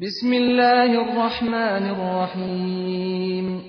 بسم 0.00 0.32
الله 0.32 0.98
الرحمن 0.98 1.82
الرحیم. 1.86 3.64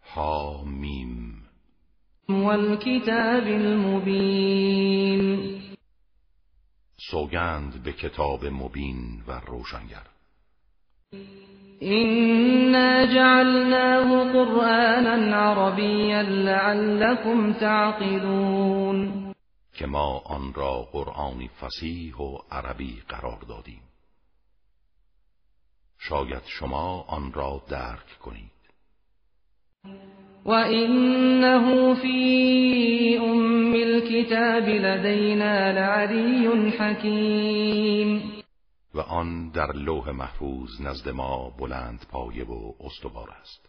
حامیم 0.00 1.42
والکتاب 2.28 3.44
المبین. 3.44 4.82
سوگند 7.10 7.82
به 7.82 7.92
کتاب 7.92 8.46
مبین 8.46 9.22
و 9.26 9.40
روشنگر. 9.46 10.06
إنا 11.82 13.04
جعلناه 13.04 14.32
قرآنا 14.32 15.36
عربيا 15.36 16.22
لعلكم 16.22 17.52
تعقلون 17.52 19.32
که 19.74 19.86
ما 19.86 20.18
آن 20.18 20.54
را 20.54 20.88
قرآنی 20.92 21.50
فسیح 21.60 22.16
و 22.16 22.38
عربی 22.50 23.02
قرار 23.08 23.38
دادیم. 23.48 23.82
شاید 25.98 26.42
شما 26.46 27.04
آن 27.08 27.32
را 27.32 27.62
درک 27.68 28.18
کنید. 28.20 28.52
وإنه 30.44 31.94
في 31.94 33.18
أم 33.18 33.74
الكتاب 33.74 34.68
لدينا 34.68 35.72
لعلي 35.72 36.70
حكيم 36.70 38.31
و 38.94 39.00
آن 39.00 39.50
در 39.50 39.72
لوح 39.72 40.10
محفوظ 40.10 40.80
نزد 40.80 41.08
ما 41.08 41.50
بلند 41.58 42.06
پایه 42.10 42.44
و 42.44 42.72
استوار 42.80 43.30
است. 43.40 43.68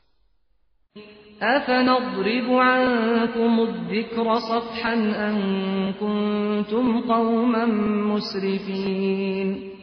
أفنضرب 1.41 2.51
عنكم 2.51 3.59
الذكر 3.59 4.39
صفحا 4.39 4.93
أن 4.93 5.93
كنتم 5.93 7.01
قوما 7.01 7.65
مسرفين 8.15 9.73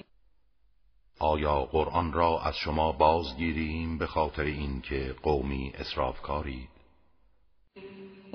آیا 1.21 1.61
قرآن 1.73 2.13
را 2.13 2.41
از 2.45 2.55
شما 2.57 2.93
بازگیریم 2.93 3.99
به 3.99 4.07
خاطر 4.07 4.43
اینکه 4.43 5.15
قومی 5.23 5.73
اسرافکارید 5.79 6.69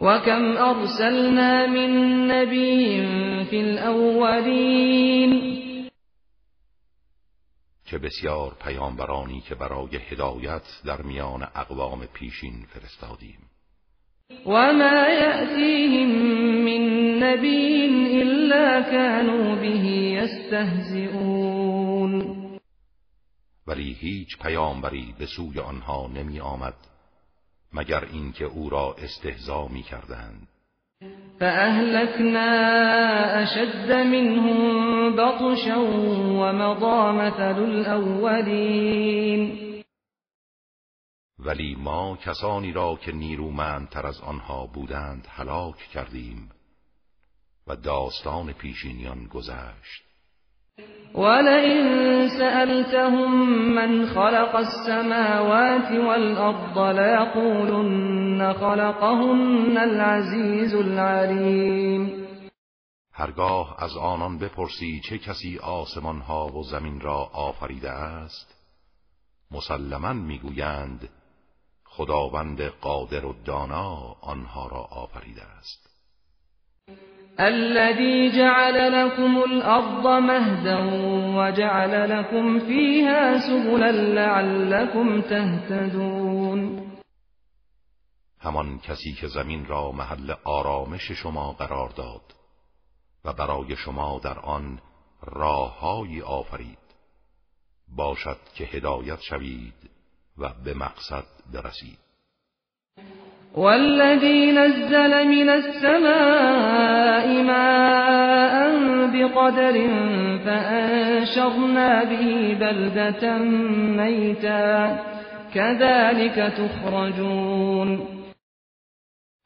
وكم 0.02 0.58
أرسلنا 0.58 1.68
من 1.68 1.92
نبي 2.32 3.06
في 3.50 3.58
الأولين 3.62 5.32
که 7.86 7.98
بسیار 7.98 8.58
پیامبرانی 8.62 9.42
که 9.42 9.56
برای 9.56 9.98
هدایت 9.98 10.64
در 10.86 11.02
میان 11.02 11.44
اقوام 11.56 12.06
پیشین 12.06 12.66
فرستادیم. 12.66 13.40
وما 14.46 15.08
يأتيهم 15.10 16.10
من 16.66 16.84
نبي 17.24 17.86
إلا 18.22 18.82
كانوا 18.82 19.56
به 19.56 19.78
يستهزئون. 20.18 21.46
ولی 23.68 23.94
هیچ 23.94 24.38
پیامبری 24.38 25.16
به 25.20 25.26
سوی 25.26 25.60
آنها 25.60 26.08
نمی 26.08 26.40
آمد 26.40 26.76
مگر 27.74 28.06
اینکه 28.06 28.46
او 28.46 28.70
را 28.70 28.96
استهزا 28.98 29.68
می 29.68 29.84
کردند 29.84 30.48
فأهلكنا 31.40 32.50
أشد 33.44 33.92
منهم 33.92 35.16
بطشا 35.16 35.78
ومضى 36.42 37.12
مثل 37.12 37.64
الأولين. 37.64 39.66
ولی 41.40 41.76
ما 41.76 42.16
کسانی 42.16 42.72
را 42.72 42.96
که 42.96 43.12
نیرومندتر 43.12 44.08
از 44.08 44.22
آنها 44.22 44.66
بودند 44.66 45.28
هلاک 45.30 45.76
کردیم 45.94 46.50
و 47.68 47.76
داستان 47.76 48.54
پیشینیان 48.54 49.28
گذشت. 49.28 50.05
ولئن 51.16 52.30
سألتهم 52.30 53.32
من 53.76 54.06
خلق 54.06 54.56
السماوات 54.56 55.92
والأرض 55.92 56.78
ليقولن 57.00 58.54
خلقهن 58.54 59.78
العزيز 59.78 60.76
العليم. 60.76 62.26
هرگاه 63.14 63.84
از 63.84 63.98
آنان 63.98 64.38
بپرسی 64.38 65.02
چه 65.10 65.18
کسی 65.18 65.60
آسمان 65.60 66.20
ها 66.20 66.48
و 66.48 66.64
زمین 66.64 67.00
را 67.00 67.18
آفریده 67.34 67.90
است 67.92 68.56
مسلما 69.52 70.14
می‌گویند 70.14 71.10
خداوند 71.86 72.62
قادر 72.62 73.26
و 73.26 73.36
دانا 73.46 74.16
آنها 74.22 74.68
را 74.68 74.80
آفریده 74.80 75.44
است. 75.44 75.90
الذي 77.40 78.32
جعل 78.38 78.92
لكم 78.92 79.44
الأرض 79.44 80.08
مهدا 80.08 80.80
وجعل 81.36 82.10
لكم 82.10 82.60
فيها 82.60 83.38
سبلا 83.38 83.92
لعلكم 83.92 85.22
تهتدون. 85.22 86.86
همان 88.40 88.80
کسی 88.80 89.14
که 89.14 89.28
زمین 89.28 89.66
را 89.66 89.92
محل 89.92 90.34
آرامش 90.44 91.12
شما 91.12 91.52
قرار 91.52 91.90
داد 91.90 92.22
و 93.26 93.34
برای 93.34 93.76
شما 93.76 94.20
در 94.24 94.40
آن 94.40 94.80
راههایی 95.22 96.22
آفرید. 96.22 96.78
باشد 97.88 98.38
که 98.56 98.64
هدایت 98.64 99.22
شوید 99.22 99.90
و 100.38 100.50
به 100.64 100.74
مقصد 100.74 101.26
برسید. 101.54 102.06
والذي 103.56 104.52
نزل 104.52 105.28
من 105.28 105.50
السماء 105.50 107.28
ماء 107.44 108.56
بقدر 109.08 109.74
فأنشرنا 110.46 112.04
به 112.04 112.58
بلدة 112.60 113.38
ميتا. 113.98 115.00
كذلك 115.54 116.54
تخرجون. 116.58 118.08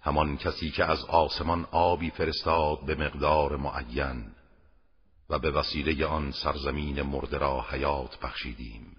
همان 0.02 0.38
کسی 0.38 0.72
که 0.72 0.86
از 0.86 1.06
آسمان 1.06 1.66
آبی 1.72 2.10
فرستاد 2.10 2.78
به 2.88 2.96
مقدار 2.96 3.56
معین 3.58 4.26
و 5.30 5.40
به 5.40 5.52
وسیله 5.52 6.06
آن 6.06 6.32
سرزمین 6.32 7.02
مرده 7.02 7.38
را 7.38 7.66
حیات 7.72 8.20
بخشیدیم. 8.24 8.96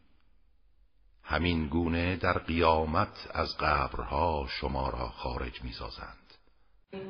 همین 1.31 1.67
گونه 1.67 2.17
در 2.17 2.39
قیامت 2.39 3.29
از 3.35 3.57
قبرها 3.59 4.47
شما 4.61 4.89
را 4.89 5.09
خارج 5.09 5.63
می‌سازند. 5.63 6.17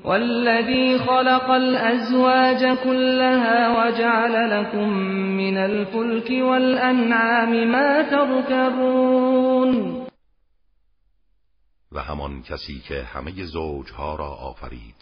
والذي 0.05 0.99
خلق 0.99 1.51
الأزواج 1.51 2.79
كلها 2.85 3.75
وجعل 3.79 4.51
لكم 4.51 4.89
من 5.41 5.57
الفلك 5.57 6.31
والأنعام 6.31 7.65
ما 7.65 8.03
تركبون 8.11 10.07
و 11.93 12.03
همان 12.03 12.43
کسی 12.43 12.81
که 12.81 13.03
همه 13.03 13.45
زوجها 13.45 14.17
را 14.17 14.29
آفرید 14.29 14.97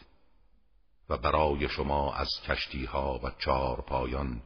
و 1.11 1.17
برای 1.17 1.69
شما 1.69 2.15
از 2.15 2.29
کشتیها 2.49 3.21
و 3.25 3.31
چار 3.39 3.85
پایان 3.87 4.43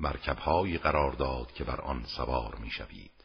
مرکبهایی 0.00 0.78
قرار 0.78 1.12
داد 1.12 1.52
که 1.52 1.64
بر 1.64 1.80
آن 1.80 2.02
سوار 2.16 2.54
می‌شوید. 2.60 3.21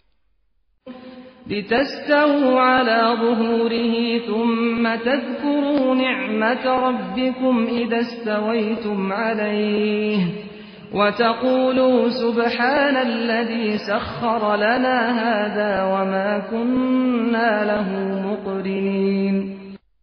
لتستووا 1.47 2.61
على 2.61 3.17
ظهوره 3.21 4.19
ثم 4.27 4.95
تذكروا 4.95 5.95
نعمة 5.95 6.65
ربكم 6.65 7.67
إذا 7.67 7.99
استويتم 7.99 9.13
عليه 9.13 10.47
وتقولوا 10.93 12.09
سبحان 12.09 12.95
الذي 12.95 13.77
سخر 13.77 14.55
لنا 14.55 14.99
هذا 15.23 15.83
وما 15.83 16.39
كنا 16.39 17.63
له 17.65 17.89
مقرنين. 18.27 19.57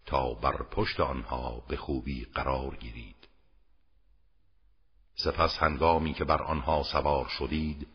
تا 0.06 0.34
بر 0.43 0.62
پشت 0.76 1.00
آنها 1.00 1.62
به 1.70 1.76
خوبی 1.76 2.26
قرار 2.35 2.76
گیرید. 2.81 3.14
سپس 5.14 5.59
هنگامی 5.62 6.12
که 6.12 6.25
بر 6.25 6.43
آنها 6.43 6.82
سوار 6.82 7.26
شدید 7.29 7.94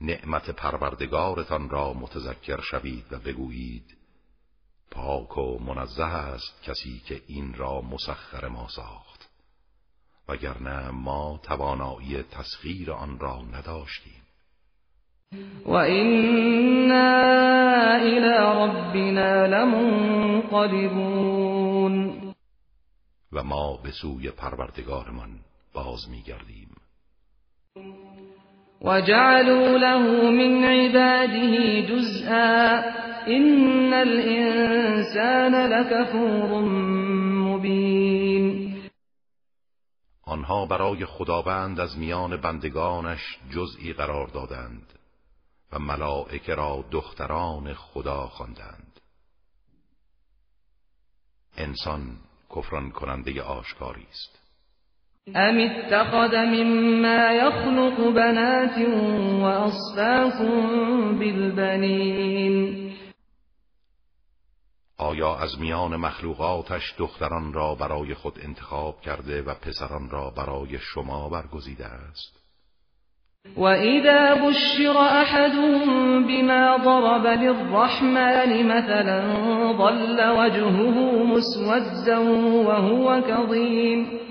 نعمت 0.00 0.50
پروردگارتان 0.50 1.70
را 1.70 1.92
متذکر 1.92 2.60
شوید 2.60 3.04
و 3.10 3.18
بگویید 3.18 3.96
پاک 4.90 5.38
و 5.38 5.58
منزه 5.58 6.04
است 6.04 6.62
کسی 6.62 7.02
که 7.06 7.22
این 7.26 7.54
را 7.54 7.80
مسخر 7.80 8.48
ما 8.48 8.68
ساخت 8.68 9.28
وگرنه 10.28 10.90
ما 10.90 11.40
توانایی 11.42 12.22
تسخیر 12.22 12.92
آن 12.92 13.18
را 13.18 13.42
نداشتیم. 13.42 14.22
و 15.64 15.72
اینا 15.72 17.18
الى 17.94 18.38
ربنا 18.62 19.46
لمنقلبون. 19.46 20.78
و 23.32 23.42
ما 23.44 23.76
به 23.76 23.90
سوی 23.90 24.30
پروردگارمان 24.30 25.40
باز 25.72 26.08
میگردیم. 26.10 26.76
وجعلوا 28.80 29.78
له 29.78 30.30
من 30.30 30.64
عباده 30.64 31.82
جزءا 31.82 32.82
این 33.26 33.94
الانسان 33.94 35.54
لکفور 35.54 36.62
مبین 37.48 38.82
آنها 40.22 40.66
برای 40.66 41.04
خداوند 41.04 41.80
از 41.80 41.98
میان 41.98 42.36
بندگانش 42.36 43.38
جزئی 43.50 43.92
قرار 43.92 44.26
دادند 44.28 44.92
و 45.72 45.78
ملائکه 45.78 46.54
را 46.54 46.84
دختران 46.90 47.74
خدا 47.74 48.26
خواندند. 48.26 49.00
انسان 51.56 52.16
کفران 52.56 52.90
کننده 52.90 53.42
آشکاری 53.42 54.06
است. 54.10 54.37
ام 55.36 55.58
اتخذ 55.58 56.36
مما 56.36 57.32
يخلق 57.32 58.10
بنات 58.14 58.78
واصفاكم 59.42 61.18
بالبنین 61.18 62.88
آیا 64.98 65.34
از 65.34 65.60
میان 65.60 65.96
مخلوقاتش 65.96 66.94
دختران 66.98 67.52
را 67.52 67.74
برای 67.74 68.14
خود 68.14 68.38
انتخاب 68.42 69.00
کرده 69.00 69.42
و 69.42 69.54
پسران 69.54 70.10
را 70.10 70.30
برای 70.36 70.78
شما 70.78 71.28
برگزیده 71.28 71.86
است؟ 71.86 72.38
وإذا 73.56 74.34
بشر 74.34 74.98
أحدهم 74.98 76.26
بما 76.26 76.78
ضرب 76.84 77.26
للرحمن 77.26 78.62
مثلا 78.62 79.22
ظل 79.78 80.20
وجهه 80.38 81.24
مسودا 81.24 82.20
وهو 82.66 83.20
كظيم. 83.20 84.28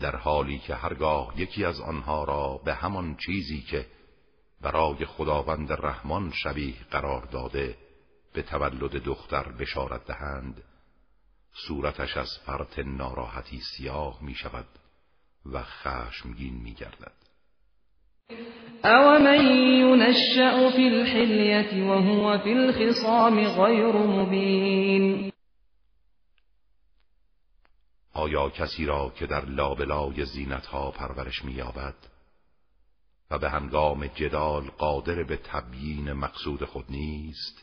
در 0.00 0.16
حالی 0.16 0.58
که 0.58 0.74
هرگاه 0.74 1.40
یکی 1.40 1.64
از 1.64 1.80
آنها 1.80 2.24
را 2.24 2.60
به 2.64 2.74
همان 2.74 3.16
چیزی 3.26 3.60
که 3.60 3.86
برای 4.60 5.04
خداوند 5.04 5.72
رحمان 5.72 6.32
شبیه 6.44 6.74
قرار 6.90 7.24
داده 7.24 7.76
به 8.32 8.42
تولد 8.42 8.90
دختر 8.90 9.52
بشارت 9.52 10.06
دهند 10.06 10.62
صورتش 11.66 12.16
از 12.16 12.28
فرط 12.46 12.78
ناراحتی 12.78 13.60
سیاه 13.76 14.18
می 14.22 14.34
شود 14.34 14.66
و 15.52 15.62
خشمگین 15.62 16.54
می 16.54 16.74
گردد. 16.74 17.12
او 18.84 19.18
من 19.18 19.44
ينشأ 19.56 20.70
في 20.70 20.82
الحلیت 20.82 21.72
وهو 21.72 22.38
في 22.38 22.52
الخصام 22.52 23.44
غیر 23.44 23.92
مبین 23.92 25.32
آیا 28.14 28.48
کسی 28.48 28.86
را 28.86 29.12
که 29.16 29.26
در 29.26 29.44
لابلای 29.44 30.24
زینتها 30.24 30.90
پرورش 30.90 31.44
مییابد 31.44 31.94
و 33.30 33.38
به 33.38 33.50
هنگام 33.50 34.06
جدال 34.06 34.62
قادر 34.78 35.22
به 35.22 35.36
تبیین 35.36 36.12
مقصود 36.12 36.64
خود 36.64 36.84
نیست 36.88 37.62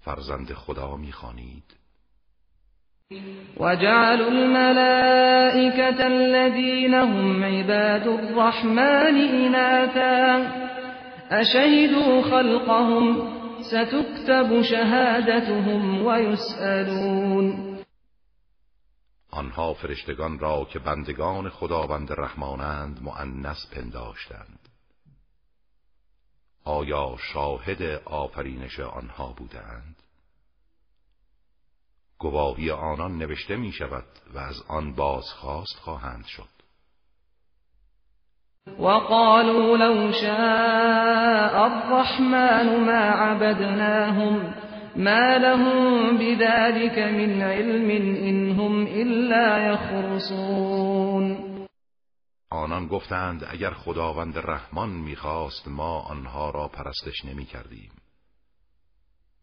فرزند 0.00 0.52
خدا 0.52 0.96
می‌خوانید؟ 0.96 1.64
وجعلوا 3.56 4.28
الملائكة 4.28 6.06
الذين 6.06 6.94
هم 6.94 7.44
عباد 7.44 8.08
الرحمن 8.08 9.16
إناثا 9.16 10.46
أشهدوا 11.30 12.22
خلقهم 12.22 13.34
ستكتب 13.60 14.62
شهادتهم 14.62 16.06
ويسألون. 16.06 17.73
آنها 19.34 19.74
فرشتگان 19.74 20.38
را 20.38 20.64
که 20.64 20.78
بندگان 20.78 21.48
خداوند 21.48 22.12
رحمانند 22.12 23.02
مؤنث 23.02 23.66
پنداشتند. 23.66 24.68
آیا 26.64 27.16
شاهد 27.32 27.82
آفرینش 28.04 28.80
آنها 28.80 29.32
بودند؟ 29.32 29.96
گواهی 32.18 32.70
آنان 32.70 33.18
نوشته 33.18 33.56
می 33.56 33.72
شود 33.72 34.06
و 34.34 34.38
از 34.38 34.62
آن 34.68 34.94
بازخواست 34.94 35.76
خواهند 35.76 36.24
شد. 36.26 36.54
وقالوا 38.78 39.76
لو 39.76 40.12
شاء 40.12 41.64
الرحمن 41.64 42.84
ما 42.84 42.92
عبدناهم 42.92 44.63
ما 44.96 45.38
لهم 45.38 46.16
بذلك 46.18 46.98
من 46.98 47.42
علم 47.42 47.90
إنهم 48.16 48.86
إلا 48.86 49.72
يخرصون 49.72 51.54
آنان 52.50 52.86
گفتند 52.88 53.44
اگر 53.48 53.70
خداوند 53.70 54.38
رحمان 54.38 54.90
می‌خواست 54.90 55.68
ما 55.68 56.00
آنها 56.00 56.50
را 56.50 56.68
پرستش 56.68 57.24
نمی 57.24 57.44
کردیم. 57.44 57.92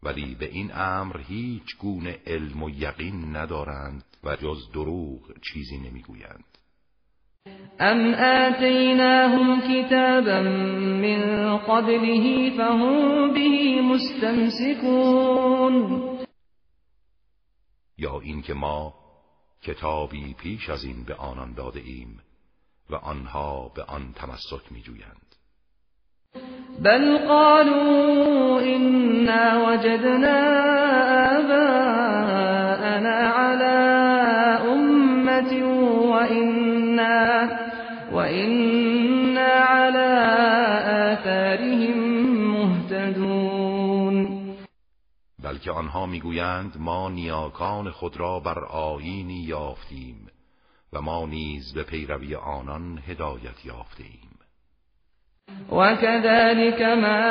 ولی 0.02 0.34
به 0.34 0.46
این 0.46 0.70
امر 0.74 1.20
هیچ 1.20 1.76
گونه 1.78 2.18
علم 2.26 2.62
و 2.62 2.70
یقین 2.70 3.36
ندارند 3.36 4.04
و 4.24 4.36
جز 4.36 4.72
دروغ 4.72 5.32
چیزی 5.52 5.78
نمی‌گویند 5.78 6.51
ام 7.80 8.14
آتیناهم 8.14 9.60
کتابا 9.60 10.40
من 11.02 11.56
قبله 11.56 12.50
فهم 12.56 13.32
به 13.34 13.82
مستمسکون 13.82 15.74
یا 17.98 18.20
اینکه 18.20 18.54
ما 18.54 18.94
کتابی 19.62 20.34
پیش 20.34 20.70
از 20.70 20.84
این 20.84 21.04
به 21.04 21.14
آنان 21.14 21.54
داده 21.54 21.80
ایم 21.80 22.20
و 22.90 22.94
آنها 22.94 23.72
به 23.74 23.82
آن 23.82 24.12
تمسک 24.12 24.72
میجویند. 24.72 25.36
بل 26.82 27.18
قالوا 27.18 28.60
إنا 28.60 29.68
وجدنا 29.68 30.38
آباءنا 31.38 33.16
على 33.28 33.78
أمة 34.72 35.71
وإنا, 37.02 37.48
وإنا 38.12 39.52
على 39.52 40.10
آثارهم 41.12 41.98
مهتدون. 42.52 44.42
بلکه 45.42 45.70
آنها 45.70 46.06
می‌گویند 46.06 46.76
ما 46.78 47.08
نیاکان 47.08 47.90
خود 47.90 48.16
را 48.16 48.40
بر 48.40 48.64
آینی 48.64 49.44
یافتیم 49.48 50.26
و 50.92 51.00
ما 51.00 51.26
نیز 51.26 51.74
به 51.74 51.82
پیروی 51.82 52.34
آنان 52.34 52.98
هدایت 53.08 53.64
یافتیم. 53.64 54.32
وكذلك 55.72 56.82
ما 56.82 57.22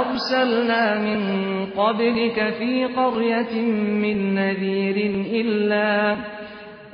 أرسلنا 0.00 0.98
من 0.98 1.20
قبلك 1.66 2.54
في 2.58 2.86
قرية 2.86 3.62
من 4.02 4.34
نذير 4.34 4.96
إلا 5.40 6.16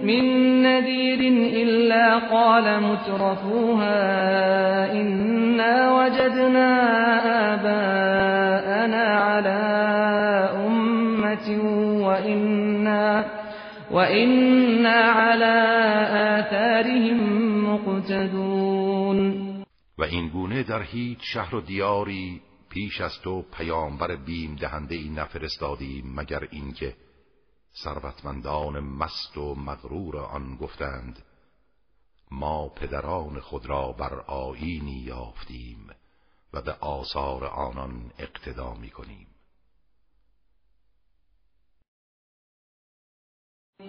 من 0.01 0.63
نذير 0.63 1.21
إلا 1.63 2.19
قال 2.19 2.83
مترفوها 2.83 3.93
إنا 4.93 5.93
وجدنا 5.97 6.71
آباءنا 7.55 9.05
على 9.05 9.63
أمة 10.67 11.49
وإنا 12.07 13.25
وإنا 13.91 15.01
على 15.01 15.57
آثارهم 16.39 17.19
مقتدون. 17.75 19.45
و 19.99 20.03
این 20.03 20.29
گونه 20.29 20.63
در 20.63 20.83
هیچ 20.83 21.19
شهر 21.23 21.55
و 21.55 21.61
دیاری 21.61 22.41
پیش 22.71 23.01
از 23.01 23.13
تو 23.25 23.45
پیامبر 23.57 24.17
بیم 24.17 24.57
دهنده 24.57 24.95
ای 24.95 25.09
نفرستادیم 25.09 26.15
مگر 26.17 26.41
اینکه 26.51 26.95
ثروتمندان 27.83 28.81
مست 28.81 29.39
و 29.39 29.55
مغرور 29.55 30.17
آن 30.17 30.57
گفتند 30.57 31.23
ما 32.31 32.69
پدران 32.69 33.41
خود 33.41 33.67
را 33.67 33.93
بر 33.93 34.21
آینی 34.27 35.03
یافتیم 35.07 35.91
و 36.53 36.63
به 36.63 36.73
آثار 36.81 37.45
آنان 37.45 38.11
اقتدا 38.19 38.75
می 38.75 38.91
کنیم. 38.91 39.27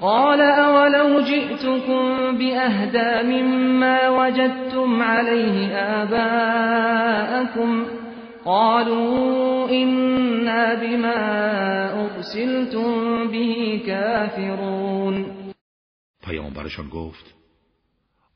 قال 0.01 0.41
اولو 0.41 1.21
جئتكم 1.21 2.37
بأهدا 2.37 3.23
مما 3.23 4.09
وجدتم 4.09 5.01
عليه 5.01 5.77
آباءكم 6.01 7.85
قالوا 8.45 9.69
إنا 9.69 10.75
بما 10.75 11.17
أرسلتم 12.05 13.27
به 13.31 13.79
كافرون. 13.85 15.25
پیامبرشان 16.23 16.89
گفت 16.89 17.35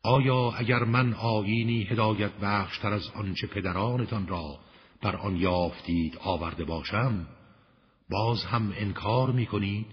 آیا 0.03 0.51
اگر 0.57 0.83
من 0.83 1.13
آیینی 1.13 1.83
هدایت 1.83 2.31
بخشتر 2.41 2.93
از 2.93 3.11
آنچه 3.15 3.47
پدرانتان 3.47 4.27
را 4.27 4.59
بر 5.01 5.15
آن 5.15 5.35
یافتید 5.35 6.17
آورده 6.23 6.63
باشم 6.63 7.27
باز 8.09 8.43
هم 8.43 8.73
انکار 8.77 9.31
می 9.31 9.45
کنید 9.45 9.87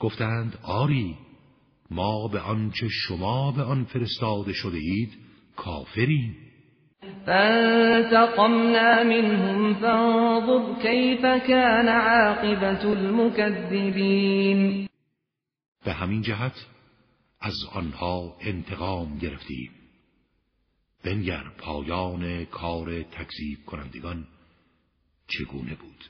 گفتند 0.00 0.58
آری 0.62 1.16
ما 1.90 2.28
به 2.28 2.40
آنچه 2.40 2.88
شما 2.88 3.52
به 3.52 3.62
آن 3.62 3.84
فرستاده 3.84 4.52
شده 4.52 4.78
اید 4.78 5.12
کافریم. 5.56 6.45
فانتقمنا 7.26 9.02
منهم 9.02 9.74
فانظر 9.74 10.74
كيف 10.82 11.26
كان 11.26 11.88
عاقبت 11.88 12.84
المكذبین 12.84 14.60
به 15.84 15.92
همین 15.92 16.22
جهت 16.22 16.66
از 17.40 17.54
آنها 17.74 18.36
انتقام 18.40 19.18
گرفتیم. 19.18 19.70
بنگر 21.04 21.42
پایان 21.58 22.44
کار 22.44 23.02
تکذیب 23.02 23.58
کنندگان 23.66 24.26
چگونه 25.28 25.74
بود؟ 25.74 26.04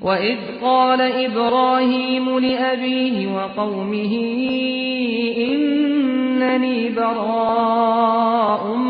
وَإِذْ 0.00 0.60
قَالَ 0.60 1.00
إِبْرَاهِيمُ 1.00 2.38
لِأَبِيهِ 2.38 3.28
وَقَوْمِهِ 3.36 4.12
إِنَّنِي 5.36 6.90
بَرَاءٌ 6.90 8.84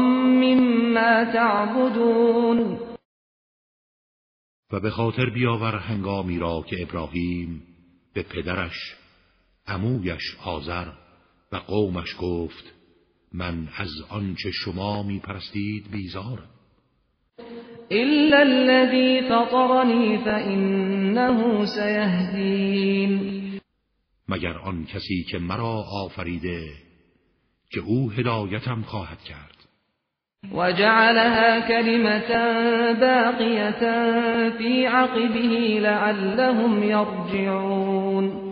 مِّمَّا 0.95 1.33
تَعْبُدُونَ. 1.33 2.79
و 4.73 4.81
به 4.81 4.91
خاطر 4.91 5.31
بیاور 5.31 5.77
هنگامی 5.77 6.39
را 6.39 6.65
که 6.67 6.83
ابراهیم 6.83 7.63
به 8.15 8.23
پدرش 8.23 8.95
عمویش 9.67 10.37
آذر 10.45 10.89
و 11.53 11.57
قومش 11.57 12.17
گفت 12.21 12.65
من 13.33 13.69
از 13.77 13.91
آنچه 14.09 14.51
شما 14.51 15.03
می 15.03 15.19
پرستید 15.19 15.91
بیزارم 15.91 16.49
إلا 17.93 18.43
الذي 18.43 19.23
فطرني 19.29 20.19
فإنه 20.25 21.67
سيهدين 21.67 23.61
مگر 24.29 24.59
آن 24.59 24.85
کسی 24.85 25.25
که 25.31 25.39
مرا 25.39 25.85
آفریده 26.05 26.69
که 27.71 27.81
او 27.81 28.11
هدایتم 28.11 28.83
خواهد 28.83 29.21
کرد؟ 29.21 29.54
وجعلها 30.53 31.69
كلمة 31.69 32.29
باقية 32.93 33.81
في 34.59 34.87
عقبه 34.87 35.79
لعلهم 35.81 36.83
يرجعون. 36.83 38.45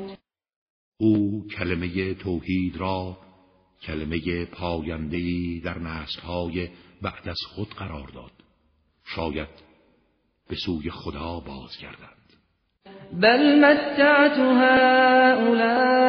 او 1.00 1.46
کلمه 1.58 2.14
توحید 2.14 2.76
را 2.76 3.18
کلمه 3.82 4.44
پایندهی 4.44 5.60
در 5.60 5.78
نسلهای 5.78 6.68
بعد 7.02 7.28
از 7.28 7.38
خود 7.54 7.68
قرار 7.68 8.08
داد. 8.08 8.32
شاید 9.04 9.48
به 10.48 10.56
سوی 10.56 10.90
خدا 10.90 11.40
بازگردند. 11.40 12.41
بل 13.12 13.60
متعت 13.60 14.38
هؤلاء 14.38 16.00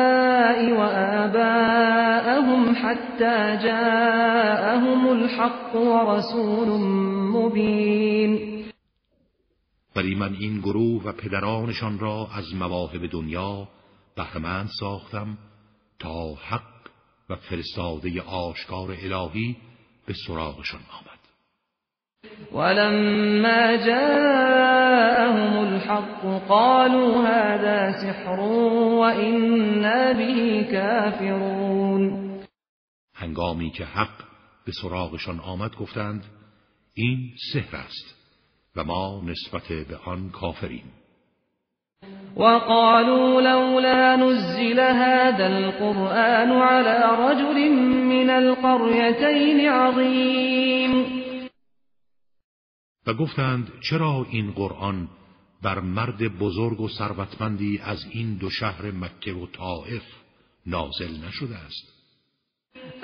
وآباءهم 0.71 2.75
حتى 2.75 3.57
جاءهم 3.63 5.07
الحق 5.07 5.75
ورسول 5.75 6.67
مبین 7.35 8.63
ولی 9.95 10.15
من 10.15 10.35
این 10.39 10.59
گروه 10.59 11.03
و 11.03 11.11
پدرانشان 11.11 11.99
را 11.99 12.27
از 12.35 12.55
مواهب 12.55 13.11
دنیا 13.11 13.67
بهرمند 14.15 14.69
ساختم 14.79 15.37
تا 15.99 16.33
حق 16.33 16.73
و 17.29 17.35
فرستاده 17.35 18.21
آشکار 18.21 18.91
الهی 18.91 19.57
به 20.07 20.13
سراغشان 20.27 20.79
آمد. 20.79 21.12
ولما 22.53 23.75
جاءهم 23.75 25.67
الحق 25.67 26.25
قالوا 26.49 27.27
هذا 27.27 27.91
سحر 27.91 28.39
وإنا 28.99 30.13
به 30.13 30.67
كافرون. 30.71 32.23
هنگامی 33.15 33.69
که 33.69 33.85
حق 33.85 34.17
به 34.65 34.71
سراغشان 34.81 35.39
آمد 35.39 35.75
گفتند 35.75 36.23
این 36.93 37.17
سحر 37.53 37.75
است 37.75 38.15
و 38.75 38.83
ما 38.83 39.21
نسبت 39.25 39.67
به 39.89 39.97
آن 40.05 40.29
کافریم. 40.29 40.83
وقالوا 42.37 43.41
لولا 43.41 44.15
نزل 44.15 44.79
هذا 44.79 45.45
القرآن 45.45 46.51
على 46.51 47.03
رجل 47.19 47.71
من 48.09 48.29
القريتين 48.29 49.69
عظيم. 49.69 51.22
و 53.07 53.13
گفتند 53.13 53.71
چرا 53.89 54.25
این 54.29 54.51
قرآن 54.51 55.07
بر 55.63 55.79
مرد 55.79 56.37
بزرگ 56.39 56.81
و 56.81 56.89
ثروتمندی 56.89 57.81
از 57.85 58.05
این 58.11 58.37
دو 58.37 58.49
شهر 58.49 58.91
مکه 58.91 59.33
و 59.33 59.45
طائف 59.47 60.03
نازل 60.65 61.27
نشده 61.27 61.55
است؟ 61.55 61.93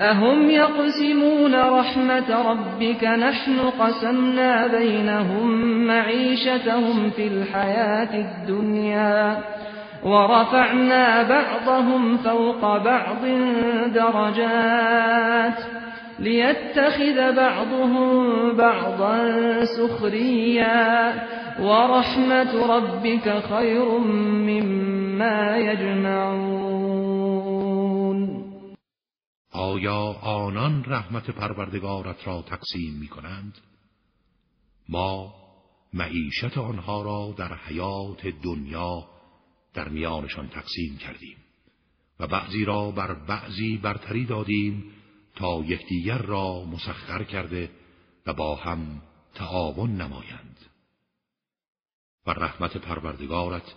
اهم 0.00 0.50
یقسمون 0.50 1.54
رحمت 1.54 2.30
ربك 2.30 3.04
نحن 3.04 3.70
قسمنا 3.70 4.68
بینهم 4.68 5.48
معیشتهم 5.86 7.10
فی 7.10 7.28
الحیات 7.28 8.14
الدنیا 8.14 9.36
ورفعنا 10.04 11.24
بعضهم 11.24 12.16
فوق 12.16 12.84
بعض 12.84 13.22
درجات 13.94 15.64
ليتخذ 16.20 17.36
بعضهم 17.36 18.56
بعضا 18.56 19.64
سخريا 19.64 21.14
ورحمة 21.60 22.52
ربك 22.76 23.42
خير 23.48 23.98
مما 24.48 25.56
يجمعون 25.56 27.00
آیا 29.52 30.12
آنان 30.22 30.84
رحمت 30.84 31.30
پروردگارت 31.30 32.26
را 32.26 32.42
تقسیم 32.42 32.94
می 33.00 33.08
کنند؟ 33.08 33.58
ما 34.88 35.34
معیشت 35.92 36.58
آنها 36.58 37.02
را 37.02 37.34
در 37.38 37.54
حیات 37.54 38.26
دنیا 38.42 39.04
در 39.74 39.88
میانشان 39.88 40.48
تقسیم 40.48 40.98
کردیم 40.98 41.36
و 42.20 42.26
بعضی 42.26 42.64
را 42.64 42.90
بر 42.90 43.14
بعضی 43.14 43.76
برتری 43.82 44.26
دادیم 44.26 44.84
تا 45.40 45.62
یکدیگر 45.66 46.18
را 46.18 46.64
مسخر 46.64 47.24
کرده 47.24 47.70
و 48.26 48.32
با 48.32 48.56
هم 48.56 49.02
تعاون 49.34 49.90
نمایند. 49.90 50.56
و 52.26 52.30
رحمت 52.30 52.76
پروردگارت 52.76 53.74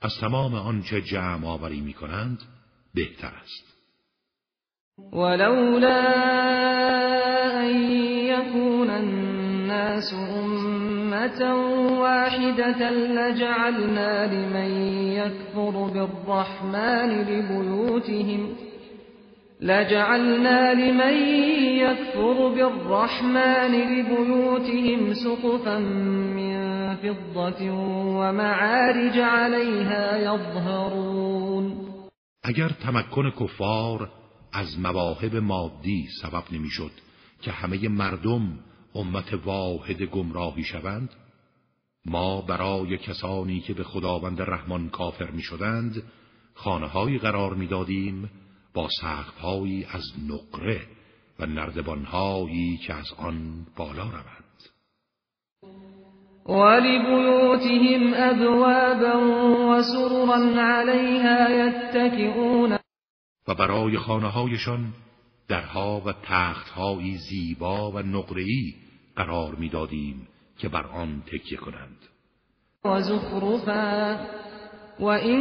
از 0.00 0.12
تمام 0.20 0.54
آنچه 0.54 1.00
جمع 1.00 1.46
آوری 1.46 1.80
می 1.80 1.92
کنند 1.92 2.38
بهتر 2.94 3.32
است. 3.42 3.70
ولولا 5.12 6.00
ان 7.60 7.92
يكون 8.26 8.90
الناس 8.90 10.12
امه 10.12 11.52
واحده 12.00 12.90
لجعلنا 12.90 14.26
لمن 14.26 14.70
يكفر 15.12 15.70
بالرحمن 15.70 17.20
لبيوتهم 17.20 18.69
لجعلنا 19.62 20.74
لمن 20.74 21.14
يكفر 21.78 22.48
بالرحمن 22.48 23.72
لبيوتهم 23.72 25.14
سقفا 25.14 25.78
من 25.78 26.96
فضة 26.96 27.70
ومعارج 28.20 29.18
عليها 29.18 30.16
يظهرون. 30.18 31.90
اگر 32.42 32.68
تمکن 32.68 33.30
کفار 33.30 34.08
از 34.52 34.78
مواهب 34.78 35.36
مادی 35.36 36.08
سبب 36.22 36.44
نمی‌شد 36.52 36.92
که 37.42 37.50
همه 37.50 37.88
مردم 37.88 38.58
امت 38.94 39.34
واحد 39.44 40.02
گمراهی 40.02 40.64
شوند 40.64 41.10
ما 42.06 42.40
برای 42.40 42.98
کسانی 42.98 43.60
که 43.60 43.74
به 43.74 43.84
خداوند 43.84 44.42
رحمان 44.42 44.88
کافر 44.88 45.30
می 45.30 45.42
شدند 45.42 46.02
خانه 46.54 47.18
قرار 47.18 47.54
می 47.54 47.66
دادیم 47.66 48.30
با 48.74 48.88
سقفهایی 49.00 49.84
از 49.84 50.02
نقره 50.28 50.80
و 51.38 51.46
نردبانهایی 51.46 52.76
که 52.76 52.94
از 52.94 53.06
آن 53.18 53.66
بالا 53.76 54.02
روند 54.02 54.40
ولبیوتهم 56.46 58.12
ابوابا 58.14 59.20
و 59.68 59.82
سررا 59.82 60.62
علیها 60.62 61.50
یتکئون. 61.50 62.78
و 63.48 63.54
برای 63.54 63.98
خانه 63.98 64.28
هایشان 64.28 64.92
درها 65.48 66.02
و 66.06 66.12
تختهایی 66.12 67.16
زیبا 67.16 67.90
و 67.90 67.98
نقره‌ای 67.98 68.74
قرار 69.16 69.54
می‌دادیم 69.54 70.28
که 70.58 70.68
بر 70.68 70.86
آن 70.86 71.22
تکیه 71.26 71.58
کنند. 71.58 71.98
و 72.84 73.02
زخرفا 73.02 74.26
وَإِن 75.00 75.40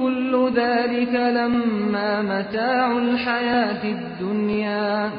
كُلُّ 0.00 0.52
ذَلِكَ 0.56 1.14
لَمَّا 1.14 2.22
مَتَاعُ 2.22 2.98
الْحَيَاةِ 2.98 3.84
الدُّنْيَا 3.84 5.12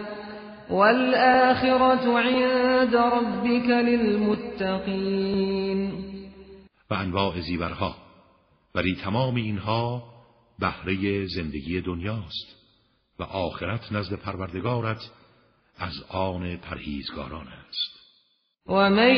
وَالْآخِرَةُ 0.70 2.20
عِندَ 2.20 2.96
رَبِّكَ 2.96 3.70
لِلْمُتَّقِينَ. 3.70 5.00
و 6.92 6.94
انواع 6.94 7.40
زیورها. 7.40 7.96
ولی 8.76 8.96
تمام 8.96 9.36
اینها 9.36 10.04
بهره 10.60 11.26
زندگی 11.26 11.82
دنیاست 11.82 12.56
و 13.20 13.24
آخرت 13.24 13.92
نزد 13.92 14.14
پروردگارت 14.14 15.02
از 15.80 15.94
آن 16.10 16.58
پرهیزگاران 16.58 17.48
است. 17.48 17.99
و 18.70 18.90
من 18.90 19.16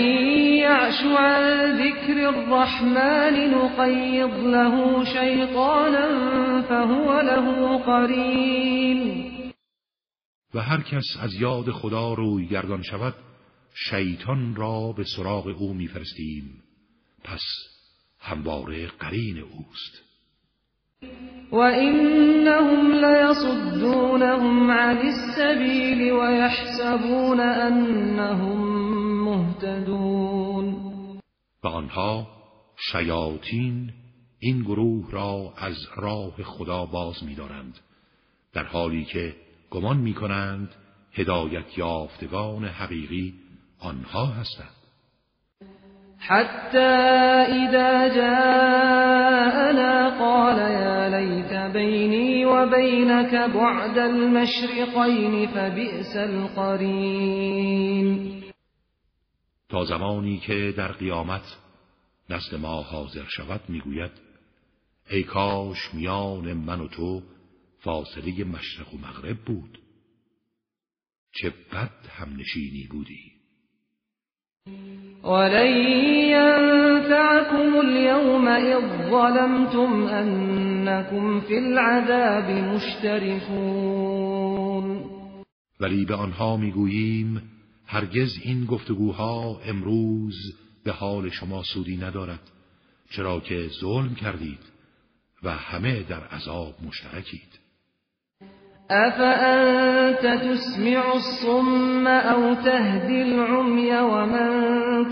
یعش 0.58 1.02
عن 1.20 1.78
ذکر 1.78 2.28
الرحمن 2.28 3.34
نقیض 3.54 4.44
له 4.44 5.06
شیطانا 5.06 6.62
فهو 6.62 7.22
له 7.22 7.78
قرین 7.78 9.22
و 10.54 10.60
هر 10.60 10.82
کس 10.82 11.06
از 11.22 11.34
یاد 11.42 11.72
خدا 11.72 12.14
روی 12.14 12.48
گردان 12.48 12.82
شود 12.82 13.14
شیطان 13.74 14.56
را 14.56 14.92
به 14.98 15.04
سراغ 15.16 15.48
او 15.48 15.74
میفرستیم. 15.74 16.64
پس 17.24 17.44
همواره 18.20 18.88
قرین 18.88 19.38
اوست. 19.38 20.04
وإنهم 21.52 22.92
ليصدونهم 22.92 24.72
عن 24.72 24.98
السبيل 24.98 26.12
ويحسبون 26.12 27.40
أنهم 27.40 28.81
مهتدون 29.52 30.76
و 31.64 31.68
آنها 31.68 32.28
شیاطین 32.92 33.92
این 34.40 34.62
گروه 34.62 35.12
را 35.12 35.54
از 35.58 35.76
راه 35.96 36.44
خدا 36.44 36.86
باز 36.86 37.24
می‌دارند 37.24 37.80
در 38.54 38.64
حالی 38.64 39.06
که 39.06 39.36
گمان 39.72 39.98
می‌کنند 39.98 40.70
هدایت 41.14 41.78
یافتگان 41.78 42.66
حقیقی 42.66 43.34
آنها 43.80 44.26
هستند. 44.26 44.76
حتى 46.24 46.92
إذا 47.50 48.08
جاءنا 48.16 50.10
قال 50.20 50.58
يا 50.58 51.10
ليت 51.10 51.54
بيني 51.74 52.46
وبينك 52.46 53.36
بعد 53.36 53.98
المشرقين 53.98 55.48
فبئس 55.48 56.16
القرين 56.16 57.62
تا 59.72 59.86
زمانی 59.86 60.38
که 60.38 60.74
در 60.78 60.92
قیامت 60.92 61.58
نزد 62.30 62.56
ما 62.56 62.82
حاضر 62.82 63.24
شود 63.28 63.62
می‌گوید 63.68 64.12
ای 65.10 65.24
کاش 65.24 65.94
میان 65.94 66.54
من 66.54 66.82
و 66.82 66.88
تو 66.88 67.22
فاصله 67.80 68.44
مشرق 68.44 68.94
و 68.94 68.98
مغرب 68.98 69.38
بود. 69.38 69.80
چه 71.34 71.50
بد 71.50 71.92
هم 72.10 72.36
نشینی 72.38 72.88
بودی. 72.92 73.32
ولن 75.24 75.78
ينفعكم 76.36 77.76
اليوم 77.80 78.48
إذ 78.48 78.82
ظلمتم 79.10 80.08
أنكم 80.08 81.42
في 81.42 81.58
العذاب 81.58 82.50
مشتركون. 82.52 83.92
ولی 85.80 86.06
به 86.06 86.16
آنها 86.16 86.58
می‌گوییم 86.58 87.61
هرگز 87.92 88.38
این 88.44 88.66
گفتگوها 88.66 89.62
امروز 89.66 90.36
به 90.84 90.92
حال 90.92 91.30
شما 91.30 91.64
سودی 91.64 91.98
ندارد 91.98 92.40
چرا 93.10 93.40
که 93.40 93.70
ظلم 93.82 94.16
کردید 94.16 94.60
و 95.44 95.52
همه 95.52 96.04
در 96.04 96.24
عذاب 96.24 96.76
مشترکید. 96.88 97.60
أفأنت 98.92 100.22
تسمع 100.22 101.14
الصم 101.16 102.08
أو 102.08 102.56
تهدي 102.56 103.22
العمي 103.22 103.92
ومن 103.92 104.50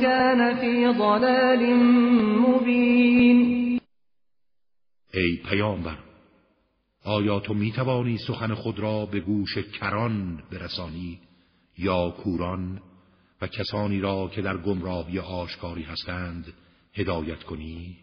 كان 0.01 0.55
في 0.55 0.93
ضلال 0.97 1.73
مبين؟ 2.39 3.79
ای 5.13 5.37
پیامبر 5.49 5.97
آیا 7.05 7.39
تو 7.39 7.53
می 7.53 7.71
توانی 7.71 8.17
سخن 8.27 8.53
خود 8.53 8.79
را 8.79 9.05
به 9.05 9.19
گوش 9.19 9.57
کران 9.57 10.43
برسانی؟ 10.51 11.28
یا 11.79 12.09
کوران 12.09 12.81
و 13.41 13.47
کسانی 13.47 13.99
را 13.99 14.27
که 14.27 14.41
در 14.41 14.57
گمراهی 14.57 15.19
آشکاری 15.19 15.83
هستند 15.83 16.53
هدایت 16.93 17.43
کنی؟ 17.43 17.97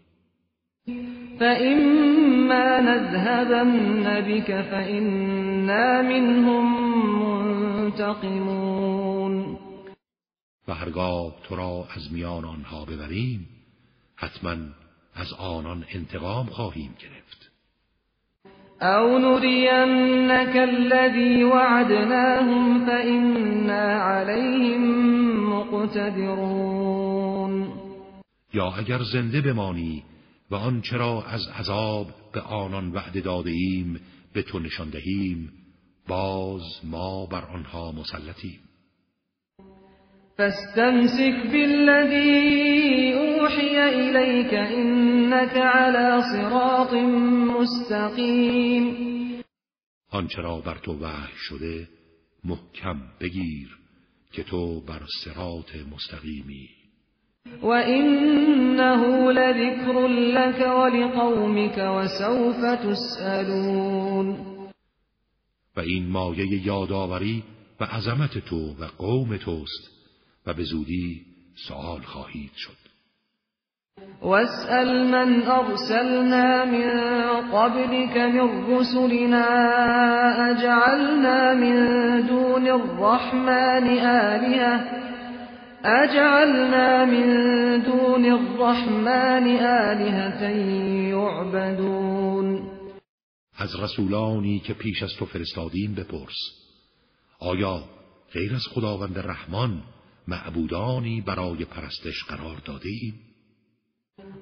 فإما 1.39 2.79
نذهبن 2.79 4.21
بك 4.21 4.61
فإنا 4.61 6.01
منهم 6.01 6.87
منتقمون 7.97 9.57
و 10.67 10.73
هرگاه 10.73 11.35
تو 11.43 11.55
را 11.55 11.87
از 11.95 12.13
میان 12.13 12.45
آنها 12.45 12.85
ببریم 12.85 13.47
حتما 14.15 14.55
از 15.13 15.33
آنان 15.33 15.85
انتقام 15.89 16.45
خواهیم 16.45 16.95
گرفت 16.99 17.46
او 18.81 19.17
نرینك 19.17 20.57
الذي 20.57 21.43
وعدناهم 21.43 22.85
فإنا 22.85 24.01
عليهم 24.01 24.83
مقتدرون 25.53 27.07
یا 28.53 28.73
اگر 28.79 28.99
زنده 29.13 29.41
بمانی 29.41 30.03
و 30.51 30.55
آنچه 30.55 30.97
را 30.97 31.23
از 31.23 31.47
عذاب 31.59 32.07
به 32.33 32.41
آنان 32.41 32.91
وعده 32.91 33.21
داده 33.21 33.49
ایم 33.49 33.99
به 34.33 34.41
تو 34.41 34.59
نشان 34.59 34.89
دهیم 34.89 35.51
باز 36.07 36.61
ما 36.83 37.25
بر 37.25 37.43
آنها 37.53 37.91
مسلطیم. 37.91 38.59
فاستمسك 40.37 41.51
بالذي 41.51 43.13
اوحی 43.13 43.77
الیک 43.77 44.53
انك 45.27 45.57
على 45.57 46.21
صراط 46.31 46.93
مستقیم 47.59 48.85
آنچه 50.11 50.41
را 50.41 50.57
بر 50.57 50.77
تو 50.77 50.93
وحی 50.93 51.33
شده 51.35 51.89
محکم 52.43 53.01
بگیر 53.19 53.77
که 54.31 54.43
تو 54.43 54.81
بر 54.81 55.01
صراط 55.23 55.75
مستقیمی. 55.91 56.69
وإنه 57.61 59.31
لذكر 59.31 60.07
لك 60.07 60.59
ولقومك 60.59 61.77
وسوف 61.77 62.75
تسألون. 62.83 64.37
و 65.75 65.79
این 65.79 66.09
مایه 66.09 66.65
یادآوری 66.65 67.43
و 67.79 67.83
عظمت 67.83 68.37
تو 68.37 68.75
و 68.79 68.85
قوم 68.97 69.37
توست 69.37 69.89
و 70.45 70.53
به 70.53 70.63
زودی 70.63 71.25
سوال 71.67 72.01
خواهید 72.01 72.51
شد. 72.55 72.86
واسأل 74.21 75.07
من 75.07 75.43
أرسلنا 75.43 76.65
من 76.65 76.89
قبلك 77.51 78.17
من 78.17 78.77
رسلنا 78.77 79.47
أجعلنا 80.51 81.53
من 81.53 81.75
دون 82.27 82.67
الرحمن 82.67 83.87
آلهة 83.99 84.85
اجعلنا 85.85 87.05
من 87.05 87.27
دون 87.83 88.25
الرحمن 88.25 89.47
آلهة 89.65 90.49
یعبدون 91.09 92.69
از 93.57 93.75
رسولانی 93.79 94.59
که 94.59 94.73
پیش 94.73 95.03
از 95.03 95.11
تو 95.19 95.25
فرستادیم 95.25 95.95
بپرس 95.95 96.37
آیا 97.39 97.83
غیر 98.33 98.55
از 98.55 98.63
خداوند 98.73 99.19
رحمان 99.19 99.83
معبودانی 100.27 101.21
برای 101.21 101.65
پرستش 101.65 102.23
قرار 102.23 102.57
داده 102.65 102.89
ایم؟ 102.89 103.26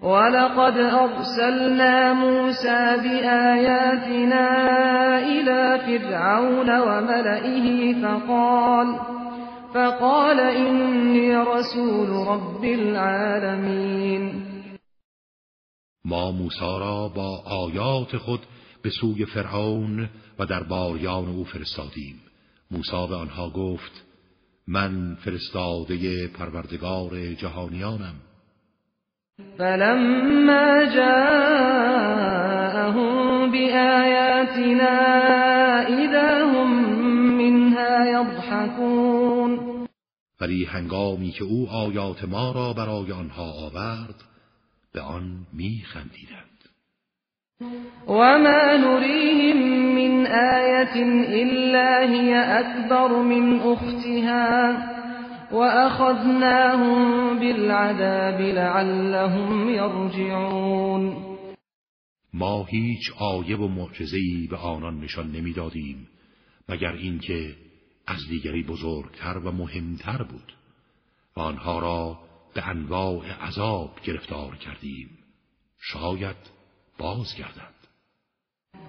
ولقد 0.01 0.77
أرسلنا 0.77 2.13
موسى 2.13 2.97
بآياتنا 3.03 4.47
إلى 5.19 5.79
فرعون 5.85 6.69
وملئه 6.79 7.93
فقال 8.01 8.99
فقال 9.73 10.39
إني 10.39 11.37
رسول 11.37 12.09
رب 12.09 12.63
العالمین 12.63 14.45
ما 16.05 16.31
موسی 16.31 16.59
را 16.59 17.07
با 17.15 17.43
آیات 17.45 18.17
خود 18.17 18.39
به 18.83 18.89
سوی 18.89 19.25
فرعون 19.25 20.09
و 20.39 20.45
در 20.45 20.63
باریان 20.63 21.27
او 21.27 21.43
فرستادیم. 21.43 22.21
موسی 22.71 23.07
به 23.09 23.15
آنها 23.15 23.49
گفت 23.49 24.03
من 24.67 25.15
فرستاده 25.15 26.27
پروردگار 26.27 27.33
جهانیانم. 27.33 28.15
فلما 29.57 30.85
جاءهم 30.95 31.51
بآیاتنا 33.51 34.97
اذا 35.87 36.47
هم 36.47 36.69
منها 37.37 38.05
یضحکون 38.05 39.59
ولی 40.41 40.65
هنگامی 40.65 41.31
که 41.31 41.43
او 41.43 41.69
آیات 41.69 42.23
ما 42.23 42.51
را 42.51 42.73
برای 42.73 43.11
آنها 43.11 43.51
آورد 43.51 44.23
به 44.93 45.01
آن 45.01 45.47
میخندیدند 45.53 46.45
وما 48.07 48.77
نريهم 48.77 49.57
من 49.95 50.25
آية 50.25 50.95
إلا 51.43 51.99
هي 51.99 52.59
أكبر 52.59 53.21
من 53.21 53.59
أختها. 53.59 54.94
وأخذناهم 55.51 57.39
بالعذاب 57.39 58.41
لعلهم 58.41 59.69
يرجعون 59.69 61.35
ما 62.33 62.63
هیچ 62.63 63.11
آیه 63.19 63.57
و 63.57 63.67
معجزه‌ای 63.67 64.47
به 64.47 64.57
آنان 64.57 64.99
نشان 64.99 65.31
نمی‌دادیم 65.31 66.07
مگر 66.69 66.91
اینکه 66.91 67.55
از 68.07 68.27
دیگری 68.29 68.63
بزرگتر 68.63 69.37
و 69.37 69.51
مهمتر 69.51 70.23
بود 70.23 70.53
و 71.37 71.39
آنها 71.39 71.79
را 71.79 72.19
به 72.53 72.67
انواع 72.67 73.31
عذاب 73.47 73.99
گرفتار 74.03 74.55
کردیم. 74.55 75.09
شاید 75.79 76.35
بازگردند. 76.97 77.74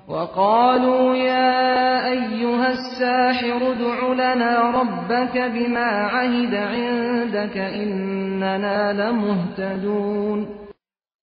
وقالوا 0.09 1.17
يا 1.17 2.11
أيها 2.11 2.69
الساحر 2.69 3.73
ادع 3.73 4.13
لنا 4.13 4.71
ربك 4.71 5.39
بما 5.39 5.91
عهد 6.07 6.55
عندك 6.55 7.57
إننا 7.57 8.93
لمهتدون. 8.93 10.49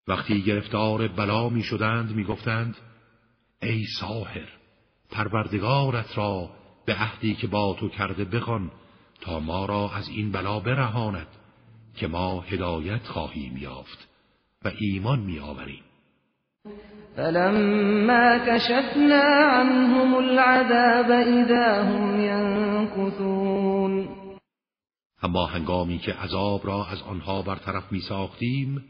وقتی 0.08 0.42
گرفتار 0.42 1.08
بلا 1.08 1.50
می 1.50 1.64
شدند 1.64 2.16
می 2.16 2.24
گفتند 2.24 2.76
ای 3.62 3.86
ساحر 4.00 4.48
پروردگارت 5.12 6.18
را 6.18 6.50
به 6.86 6.94
عهدی 6.94 7.36
که 7.36 7.48
با 7.48 7.76
تو 7.80 7.90
کرده 7.90 8.26
بخوان 8.26 8.72
تا 9.22 9.40
ما 9.40 9.66
را 9.66 9.90
از 9.96 10.10
این 10.10 10.32
بلا 10.32 10.60
برهاند 10.60 11.28
که 11.96 12.08
ما 12.08 12.42
هدایت 12.42 13.04
خواهیم 13.04 13.58
یافت 13.58 14.08
و 14.66 14.72
ایمان 14.80 15.20
می 15.20 15.40
آوریم. 15.40 15.84
فلما 17.18 18.38
كشفنا 18.38 19.24
عنهم 19.24 20.16
العذاب 20.16 21.12
اذا 21.12 21.82
هم 21.82 22.20
ينكثون. 22.20 24.08
اما 25.24 25.46
هنگامی 25.46 25.98
که 25.98 26.14
عذاب 26.14 26.68
را 26.68 26.86
از 26.92 27.02
آنها 27.02 27.42
برطرف 27.42 27.92
می 27.92 28.00
ساختیم 28.00 28.84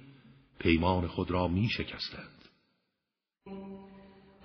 پیمان 0.60 1.08
خود 1.08 1.32
را 1.32 1.48
می 1.48 1.70
شکستند 1.70 2.38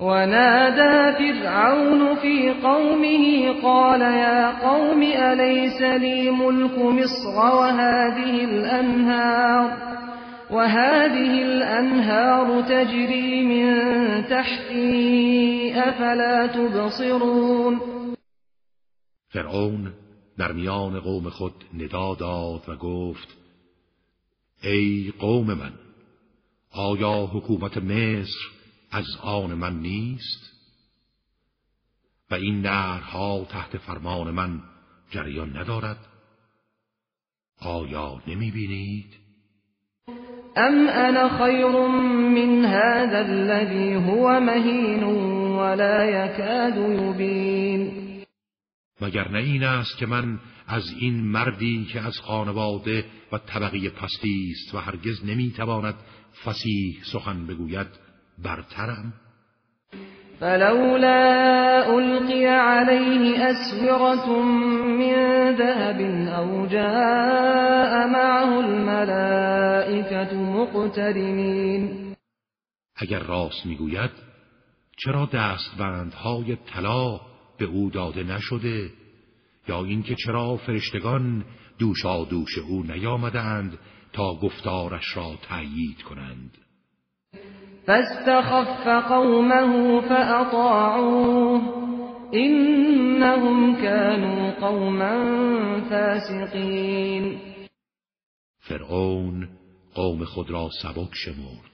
ونادى 0.00 1.12
فرعون 1.18 2.14
في 2.14 2.50
قومه 2.50 3.52
قال 3.62 4.00
يا 4.00 4.50
قوم 4.50 5.02
أليس 5.02 5.82
لي 5.82 6.30
ملك 6.30 6.78
مصر 6.78 7.36
وهذه 7.36 8.44
الأنهار؟ 8.44 10.01
وهذه 10.52 11.42
الأنهار 11.42 12.62
تجري 12.62 13.42
من 13.42 13.64
تحتي 14.28 15.72
أفلا 15.74 16.46
تبصرون؟ 16.46 17.80
فرعون 19.28 19.94
در 20.38 20.52
میان 20.52 21.00
قوم 21.00 21.30
خود 21.30 21.64
ندا 21.74 22.14
داد 22.14 22.68
و 22.68 22.76
گفت 22.76 23.28
ای 24.62 25.12
قوم 25.18 25.54
من 25.54 25.72
آیا 26.70 27.26
حکومت 27.26 27.78
مصر 27.78 28.38
از 28.90 29.06
آن 29.22 29.54
من 29.54 29.80
نیست؟ 29.80 30.52
و 32.30 32.34
این 32.34 32.60
نهرها 32.60 33.44
تحت 33.44 33.76
فرمان 33.76 34.30
من 34.30 34.60
جریان 35.10 35.56
ندارد. 35.56 35.98
آیا 37.60 38.22
نمی 38.26 38.50
بینید 38.50 39.21
ام 40.56 40.88
انا 40.88 41.28
خیر 41.28 41.86
من 42.36 42.64
هذا 42.64 43.20
الذي 43.20 43.94
هو 43.94 44.40
مهین 44.40 45.04
ولا 45.56 46.04
يكاد 46.04 46.76
يبين. 46.76 47.92
مگر 49.00 49.28
نه 49.28 49.38
این 49.38 49.64
است 49.64 49.98
که 49.98 50.06
من 50.06 50.38
از 50.68 50.82
این 51.00 51.14
مردی 51.24 51.88
که 51.92 52.00
از 52.00 52.18
خانواده 52.20 53.04
و 53.32 53.38
طبقه 53.38 53.90
پستی 53.90 54.52
است 54.52 54.74
و 54.74 54.78
هرگز 54.78 55.24
نمی‌تواند 55.24 55.94
فسیح 56.44 56.96
سخن 57.12 57.46
بگوید 57.46 57.86
برترم؟ 58.44 59.12
فلولا 60.40 61.84
القي 61.88 62.46
عليه 62.46 63.44
اسوره 63.44 64.26
من 64.98 65.56
ذهب 65.56 66.00
او 66.40 66.66
جاء 66.66 68.06
معه 68.06 68.58
الملائكه 68.58 70.34
مقترنين. 70.34 72.14
اگر 72.96 73.18
راست 73.18 73.66
می‌گوید 73.66 74.10
چرا 74.96 75.28
دستبندهای 75.34 76.56
طلا 76.56 77.20
به 77.58 77.64
او 77.64 77.90
داده 77.90 78.22
نشده؟ 78.22 78.90
یا 79.68 79.84
اینکه 79.84 80.14
چرا 80.14 80.56
فرشتگان 80.56 81.44
دوشا 81.78 82.24
دوش 82.24 82.58
او 82.58 82.82
نیامدند 82.82 83.78
تا 84.12 84.34
گفتارش 84.34 85.16
را 85.16 85.30
تأیید 85.48 86.02
کنند؟ 86.02 86.58
فاستخف 87.86 89.08
قومه 89.08 90.00
فأطاعوه. 90.00 91.91
إنهم 92.34 93.76
كانوا 93.76 94.50
قوما 94.50 95.14
فاسقین 95.90 97.38
فرعون 98.60 99.48
قوم 99.94 100.24
خود 100.24 100.50
را 100.50 100.68
سبک 100.82 101.10
شمرد. 101.12 101.72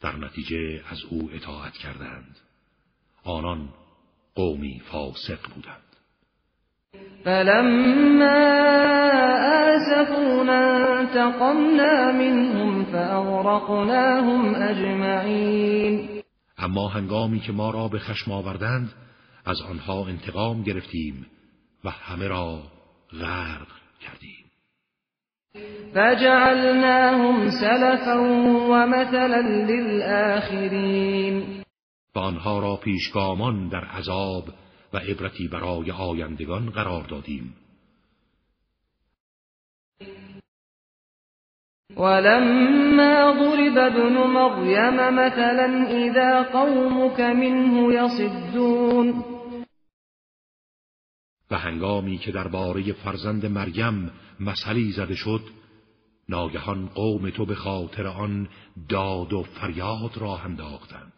در 0.00 0.16
نتیجه 0.16 0.82
از 0.90 0.98
او 1.10 1.30
اطاعت 1.32 1.72
کردند. 1.72 2.36
آنان 3.24 3.68
قومی 4.34 4.80
فاسق 4.92 5.38
بودند. 5.54 5.82
فلما 7.24 8.36
آسفونا 9.66 10.98
انتقمنا 10.98 12.12
منهم 12.12 12.84
فأغرقناهم 12.84 14.54
أجمعين. 14.54 16.22
اما 16.58 16.88
هنگامی 16.88 17.40
که 17.40 17.52
ما 17.52 17.70
را 17.70 17.88
به 17.88 17.98
خشم 17.98 18.32
آوردند 18.32 18.92
از 19.46 19.60
آنها 19.70 20.06
انتقام 20.06 20.62
گرفتیم 20.62 21.26
و 21.84 21.90
همه 21.90 22.28
را 22.28 22.62
غرق 23.20 23.68
کردیم. 24.00 24.46
فجعلناهم 25.94 27.50
سلفا 27.50 28.20
ومثلا 28.70 29.40
للآخرین. 29.68 31.42
و 32.14 32.18
آنها 32.18 32.58
را 32.58 32.76
پیشگامان 32.76 33.68
در 33.68 33.84
عذاب 33.84 34.44
و 34.92 34.98
عبرتی 34.98 35.48
برای 35.48 35.90
آیندگان 35.90 36.70
قرار 36.70 37.04
دادیم. 37.04 37.54
ولما 41.96 43.34
ضرب 43.38 43.78
ابن 43.78 44.16
مریم 44.26 44.94
مثلا 44.94 45.86
اذا 45.88 46.42
قومك 46.42 47.20
منه 47.20 47.94
يصدون. 47.94 49.35
و 51.50 51.58
هنگامی 51.58 52.18
که 52.18 52.32
درباره 52.32 52.92
فرزند 52.92 53.46
مریم 53.46 54.10
مثلی 54.40 54.92
زده 54.92 55.14
شد 55.14 55.40
ناگهان 56.28 56.86
قوم 56.86 57.30
تو 57.30 57.46
به 57.46 57.54
خاطر 57.54 58.06
آن 58.06 58.48
داد 58.88 59.32
و 59.32 59.42
فریاد 59.42 60.18
راه 60.18 60.44
انداختند. 60.44 61.12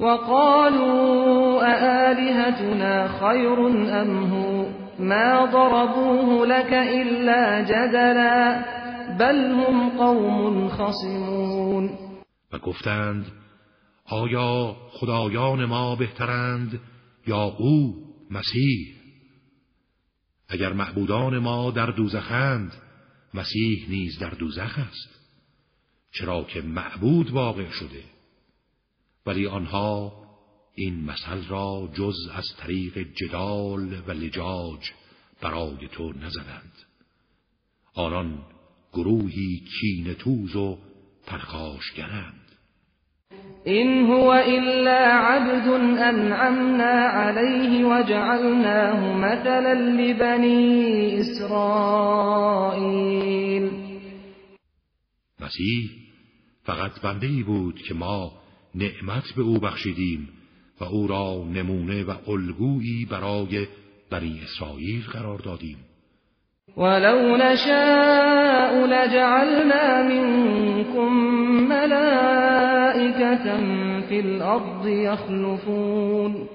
وقالوا 0.00 1.62
أآلهتنا 1.62 3.08
خير 3.08 3.66
أم 4.02 4.24
هو؟ 4.24 4.66
ما 4.98 5.46
ضربوه 5.46 6.46
لك 6.46 6.72
إلا 6.72 7.62
جدلا 7.62 8.64
بل 9.18 9.36
هم 9.36 9.90
قوم 9.98 10.68
خصمون. 10.68 11.90
و 12.52 12.58
گفتند 12.58 13.26
آیا 14.10 14.76
خدایان 14.90 15.64
ما 15.64 15.96
بهترند 15.96 16.80
یا 17.26 17.42
او 17.58 17.94
مسیح؟ 18.30 18.99
اگر 20.50 20.72
معبودان 20.72 21.38
ما 21.38 21.70
در 21.70 21.86
دوزخند 21.86 22.72
مسیح 23.34 23.88
نیز 23.88 24.18
در 24.18 24.30
دوزخ 24.30 24.78
است. 24.78 25.20
چرا 26.12 26.44
که 26.44 26.62
معبود 26.62 27.30
واقع 27.30 27.70
شده. 27.70 28.04
ولی 29.26 29.46
آنها 29.46 30.12
این 30.74 31.04
مثل 31.04 31.48
را 31.48 31.90
جز 31.94 32.16
از 32.32 32.44
طریق 32.56 32.98
جدال 32.98 34.00
و 34.06 34.10
لجاج 34.10 34.90
برای 35.40 35.88
تو 35.88 36.12
نزدند. 36.12 36.72
آنان 37.94 38.44
گروهی 38.92 39.62
کین 39.80 40.14
توز 40.14 40.56
و 40.56 40.78
پرخاشگرند. 41.26 42.39
این 43.64 44.06
هو 44.06 44.28
الا 44.28 44.98
عبد 45.06 45.68
انعمنا 45.98 47.08
علیه 47.08 47.86
وجعلناه 47.86 49.16
مثلا 49.16 49.72
لبنی 49.72 51.16
اسرائیل 51.20 52.50
مسیح 55.40 55.90
فقط 56.64 57.00
بنده 57.02 57.42
بود 57.46 57.82
که 57.88 57.94
ما 57.94 58.32
نعمت 58.74 59.24
به 59.36 59.42
او 59.42 59.58
بخشیدیم 59.58 60.28
و 60.80 60.84
او 60.84 61.06
را 61.06 61.44
نمونه 61.54 62.04
و 62.04 62.30
الگویی 62.30 63.06
برای 63.10 63.66
بنی 64.10 64.40
اسرائیل 64.44 65.02
قرار 65.12 65.38
دادیم. 65.38 65.76
ولو 66.76 67.36
نشاء 67.36 68.86
لجعلنا 68.86 70.02
منكم 70.02 71.10
ملائكة 73.00 73.56
في 74.08 74.20
الأرض 74.20 74.86
يخلفون 74.86 76.48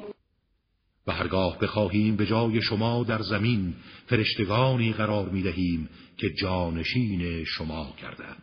و 1.07 1.11
هرگاه 1.11 1.57
بخواهیم 1.61 2.15
به 2.15 2.25
جای 2.25 2.61
شما 2.61 3.03
در 3.03 3.21
زمین 3.21 3.73
فرشتگانی 4.05 4.93
قرار 4.93 5.29
می 5.29 5.41
دهیم 5.41 5.89
که 6.17 6.29
جانشین 6.41 7.43
شما 7.43 7.93
کردند. 8.01 8.41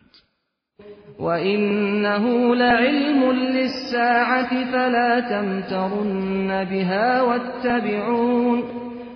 و 1.19 1.23
انه 1.23 2.55
لعلم 2.55 3.31
للساعة 3.31 4.71
فلا 4.71 5.21
تمترن 5.29 6.65
بها 6.69 7.25
واتبعون. 7.27 8.63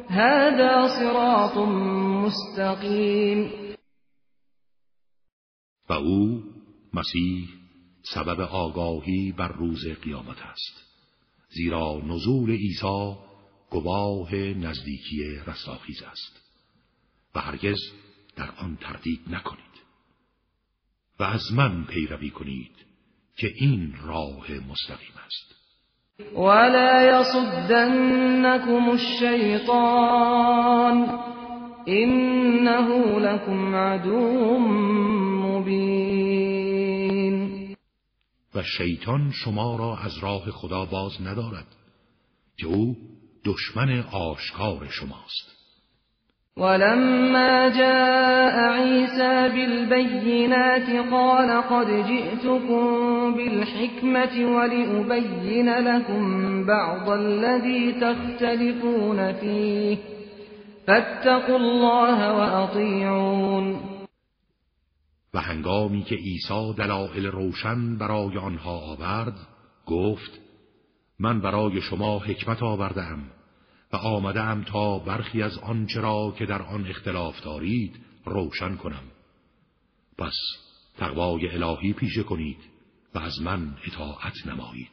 هذا 0.10 0.88
صراط 1.00 1.58
مستقیم. 2.26 3.52
و 5.90 5.94
او 5.94 6.44
مسیح 6.94 7.57
سبب 8.14 8.42
آگاهی 8.42 9.32
بر 9.32 9.48
روز 9.48 9.88
قیامت 10.04 10.42
است. 10.42 10.84
زیرا 11.50 12.02
نزول 12.06 12.52
عیسی 12.52 13.16
گواه 13.70 14.36
نزدیکی 14.36 15.24
رستاخیز 15.48 16.04
است. 16.04 16.42
و 17.36 17.40
هرگز 17.40 17.80
در 18.36 18.52
آن 18.52 18.78
تردید 18.82 19.22
نکنید. 19.30 19.64
و 21.20 21.24
از 21.24 21.54
من 21.54 21.84
پیروی 21.84 22.30
کنید 22.30 22.76
که 23.38 23.54
این 23.56 23.94
راه 24.04 24.52
مستقیم 24.52 25.14
است. 25.26 25.56
ولا 26.36 27.20
يصدنكم 27.20 28.90
الشیطان 28.90 30.18
انه 31.88 33.20
لكم 33.20 33.76
عدو 33.76 34.60
مبین 35.44 36.07
و 38.58 38.64
شیطان 38.64 39.32
شما 39.32 39.76
را 39.76 39.98
از 39.98 40.18
راه 40.18 40.52
خدا 40.52 40.86
باز 40.86 41.12
ندارد 41.22 41.66
که 42.58 42.68
او 42.68 42.96
دشمن 43.46 44.04
آشکار 44.12 44.88
شماست. 44.90 45.58
ولما 46.58 47.70
جاء 47.70 48.60
عيسى 48.60 49.50
بالبينات 49.50 51.12
قال 51.12 51.62
قد 51.62 52.08
جئتكم 52.08 52.86
بالحكمة 53.36 54.56
ولأبين 54.56 55.70
لكم 55.70 56.66
بعض 56.66 57.10
الذي 57.10 57.92
تختلفون 57.92 59.34
فيه. 59.34 59.98
فاتقوا 60.88 61.58
الله 61.58 62.34
وأطيعون. 62.34 63.97
و 65.38 65.40
هنگامی 65.40 66.04
که 66.04 66.16
عیسی 66.16 66.74
دلائل 66.78 67.26
روشن 67.26 67.98
برای 67.98 68.38
آنها 68.38 68.80
آورد 68.80 69.34
گفت 69.86 70.40
من 71.20 71.42
برای 71.42 71.82
شما 71.82 72.20
حکمت 72.20 72.64
آوردم 72.64 73.20
و 73.94 73.96
آمدم 73.96 74.64
تا 74.68 75.00
برخی 75.00 75.42
از 75.42 75.58
آنچه 75.58 76.02
را 76.02 76.34
که 76.38 76.46
در 76.46 76.62
آن 76.62 76.88
اختلاف 76.88 77.44
دارید 77.44 77.96
روشن 78.26 78.76
کنم. 78.76 79.04
پس 80.18 80.36
تقوای 80.98 81.48
الهی 81.48 81.94
پیشه 81.94 82.24
کنید 82.24 82.60
و 83.16 83.20
از 83.20 83.42
من 83.42 83.74
اطاعت 83.88 84.48
نمایید. 84.48 84.92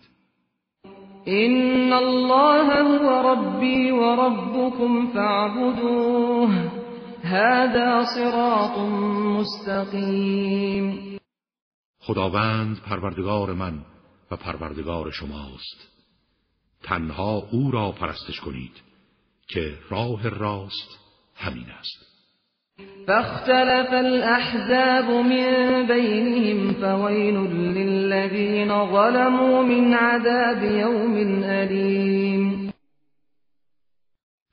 این 1.25 1.93
الله 1.93 2.83
هو 2.83 3.29
ربی 3.29 3.91
و 3.91 4.17
ربکم 4.17 5.13
فاعبدوه. 5.15 6.84
هذا 7.25 8.05
صراط 8.15 8.79
مستقیم 9.39 11.19
خداوند 12.01 12.81
پروردگار 12.81 13.53
من 13.53 13.79
و 14.31 14.37
پروردگار 14.37 15.11
شماست. 15.11 15.89
تنها 16.83 17.49
او 17.53 17.71
را 17.71 17.93
پرستش 17.93 18.41
کنید 18.41 18.73
که 19.49 19.79
راه 19.91 20.29
راست 20.29 20.99
همین 21.35 21.67
است. 21.81 22.15
فاختلف 23.07 23.93
الاحزاب 23.93 25.11
من 25.11 25.87
بینهم 25.87 26.75
فویل 26.75 27.37
للذین 27.37 28.69
ظلموا 28.69 29.63
من 29.63 29.95
عذاب 29.95 30.63
یوم 30.63 31.45
علیم 31.45 32.64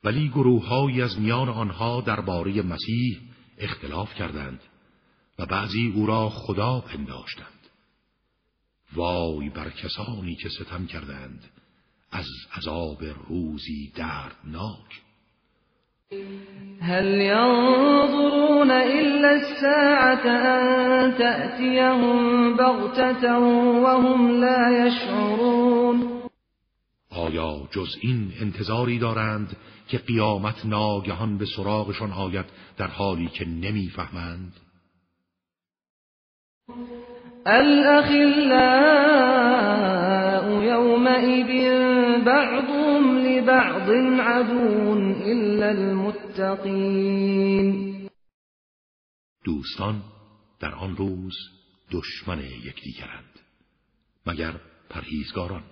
ولی 0.03 0.29
گروههایی 0.29 1.01
از 1.01 1.19
میان 1.19 1.49
آنها 1.49 2.01
درباره 2.01 2.61
مسیح 2.61 3.19
اختلاف 3.57 4.13
کردند 4.13 4.59
و 5.39 5.45
بعضی 5.45 5.93
او 5.95 6.05
را 6.05 6.29
خدا 6.29 6.79
پنداشتند. 6.79 7.47
وای 8.95 9.49
بر 9.49 9.69
کسانی 9.69 10.35
که 10.35 10.49
ستم 10.49 10.85
کردند 10.85 11.43
از 12.11 12.25
عذاب 12.57 13.03
روزی 13.29 13.91
دردناک. 13.95 15.01
هل 16.81 17.05
ينظرون 17.05 18.71
إلا 18.71 19.29
الساعة 19.29 20.27
أن 20.27 21.17
تأتيهم 21.17 22.53
بغتة 22.57 23.39
وهم 23.83 24.31
لا 24.31 24.87
يشعرون. 24.87 26.11
آیا 27.12 27.67
جز 27.71 27.95
این 28.02 28.34
انتظاری 28.41 29.00
دارند 29.00 29.58
که 29.88 29.97
قیامت 29.97 30.65
ناگهان 30.65 31.38
به 31.38 31.45
سراغشان 31.45 32.12
آید 32.12 32.45
در 32.78 32.88
حالی 32.88 33.28
که 33.28 33.45
نمی‌فهمند؟ 33.45 34.54
الأخلاء 37.45 38.91
يومئذ 40.63 41.52
بعضهم 42.26 43.17
لبعض 43.17 43.89
عدو 44.19 44.93
إلا 45.26 45.69
المتقين 45.69 47.32
دوستان 49.43 50.04
در 50.60 50.76
آن 50.76 50.95
روز 50.95 51.34
دشمن 51.91 52.39
یکدیگرند 52.39 53.39
مگر 54.28 54.54
پرهیزگاران 54.89 55.63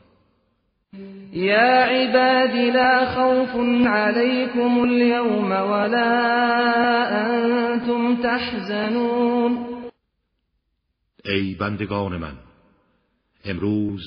یا 1.33 1.85
عبادی 1.85 2.71
لا 2.71 3.05
خوف 3.05 3.55
عليكم 3.87 4.83
اليوم 4.83 5.51
ولا 5.51 6.11
أنتم 7.25 8.15
تحزنون. 8.23 9.65
ای 11.25 11.55
بندگان 11.59 12.17
من 12.17 12.33
امروز 13.45 14.01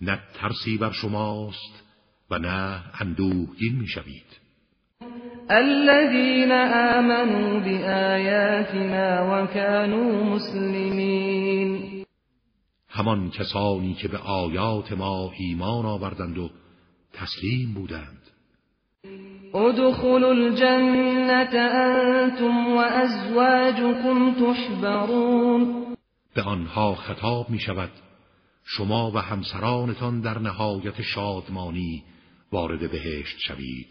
نه 0.00 0.18
ترسی 0.34 0.78
بر 0.78 0.90
شماست 0.90 1.82
و 2.30 2.38
نه 2.38 2.80
اندوهگین 3.00 3.78
میشوید 3.80 4.42
الذين 5.50 6.52
آمنوا 6.96 7.60
بآياتنا 7.60 9.22
وكانوا 9.30 10.24
مسلمین 10.24 11.51
همان 12.94 13.30
کسانی 13.30 13.94
که 13.94 14.08
به 14.08 14.18
آیات 14.18 14.92
ما 14.92 15.32
ایمان 15.38 15.86
آوردند 15.86 16.38
و 16.38 16.50
تسلیم 17.12 17.74
بودند. 17.74 18.18
ادخلوا 19.54 20.30
الجنة 20.30 21.58
انتم 21.58 22.76
وازواجكم 22.76 24.34
تحبرون. 24.34 25.86
به 26.34 26.42
آنها 26.42 26.94
خطاب 26.94 27.50
می 27.50 27.58
شود 27.58 27.90
شما 28.64 29.10
و 29.10 29.18
همسرانتان 29.18 30.20
در 30.20 30.38
نهایت 30.38 31.02
شادمانی 31.02 32.02
وارد 32.52 32.90
بهشت 32.90 33.38
شوید. 33.38 33.88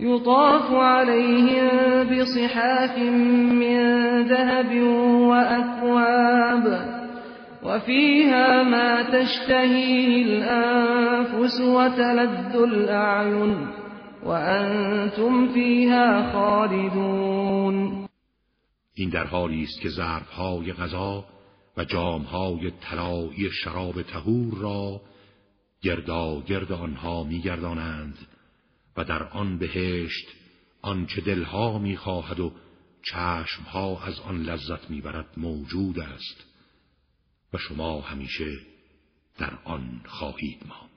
یطاف 0.00 0.70
علیهم 0.72 2.08
بصحاف 2.08 2.98
من 2.98 4.28
ذهب 4.28 4.72
و 5.28 5.34
وفيها 7.62 8.62
ما 8.62 9.02
تشتهيه 9.02 10.24
الأنفس 10.24 11.60
وتلذ 11.60 12.56
الأعين 12.56 13.68
وأنتم 14.24 15.52
فيها 15.52 16.32
خالدون. 16.32 18.08
این 18.94 19.10
در 19.10 19.24
حالی 19.24 19.62
است 19.62 19.80
که 19.80 19.88
ظرفهای 19.88 20.72
غذا 20.72 21.24
و 21.76 21.84
جامهای 21.84 22.70
طلایی 22.70 23.50
شراب 23.64 24.02
تهور 24.02 24.54
را 24.54 25.00
گردا 25.82 26.40
گرد 26.40 26.72
آنها 26.72 27.24
میگردانند 27.24 28.18
و 28.96 29.04
در 29.04 29.22
آن 29.22 29.58
بهشت 29.58 30.28
آنچه 30.82 31.20
دلها 31.20 31.78
می‌خواهد 31.78 32.40
و 32.40 32.52
چشمها 33.02 34.04
از 34.04 34.20
آن 34.20 34.42
لذت 34.42 34.90
می‌برد 34.90 35.26
موجود 35.36 36.00
است. 36.00 36.49
و 37.54 37.58
شما 37.58 38.00
همیشه 38.00 38.50
در 39.38 39.52
آن 39.64 40.00
خواهید 40.06 40.58
ماند. 40.68 40.90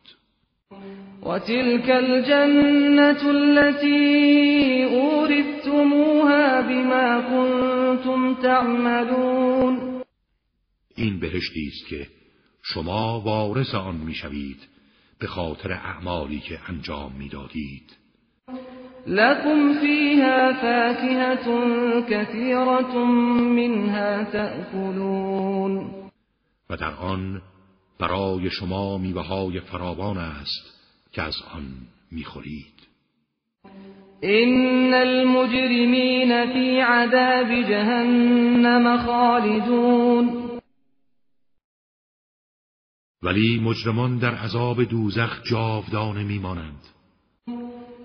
وتلك 1.23 1.89
الجنة 1.89 3.25
التي 3.27 4.83
أورثتموها 4.83 6.61
بما 6.61 7.21
كنتم 7.21 8.33
تعملون. 8.41 10.03
این 10.95 11.19
بهشتی 11.19 11.67
است 11.67 11.87
که 11.89 12.07
شما 12.63 13.19
وارث 13.19 13.75
آن 13.75 13.95
می‌شوید 13.95 14.59
به 15.19 15.27
خاطر 15.27 15.71
اعمالی 15.71 16.39
که 16.39 16.59
انجام 16.69 17.11
می‌دادید. 17.19 17.97
لكم 19.07 19.73
فيها 19.81 20.53
فاكهة 20.53 21.45
كثيرة 22.09 23.05
منها 23.57 24.23
تأكلون. 24.23 26.02
و 26.73 26.75
در 26.75 26.93
آن 26.93 27.41
برای 27.99 28.49
شما 28.49 28.97
میوه 28.97 29.21
های 29.21 29.59
فراوان 29.59 30.17
است 30.17 30.73
که 31.11 31.21
از 31.21 31.35
آن 31.55 31.63
می‌خورید. 32.11 32.73
إن 34.23 34.93
المجرمين 34.93 36.53
في 36.53 36.81
عذاب 36.81 37.61
جهنم 37.69 38.97
خالدون. 38.97 40.43
ولی 43.23 43.59
مجرمان 43.59 44.17
در 44.17 44.35
عذاب 44.35 44.83
دوزخ 44.83 45.43
جاودانه 45.43 46.23
میمانند. 46.23 46.81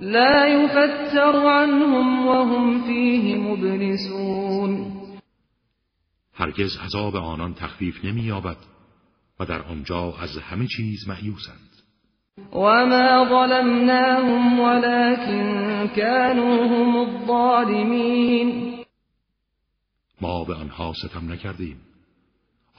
لا 0.00 0.48
يفتر 0.48 1.37
عنهم 1.46 2.26
وهم 2.28 2.83
فيه 2.83 3.37
مبلسون. 3.37 4.97
هرگز 6.38 6.77
عذاب 6.77 7.16
آنان 7.16 7.55
تخفیف 7.55 8.05
نمییابد 8.05 8.57
و 9.40 9.44
در 9.44 9.62
آنجا 9.62 10.14
از 10.20 10.38
همه 10.38 10.66
چیز 10.66 11.09
معیوسند 11.09 11.68
وما 12.53 13.27
ظلمناهم 13.29 14.61
ولكن 14.61 15.88
كانوا 15.96 16.66
هم 16.66 16.96
الظالمين. 16.96 18.74
ما 20.20 20.44
به 20.44 20.55
آنها 20.55 20.92
ستم 20.92 21.33
نکردیم. 21.33 21.81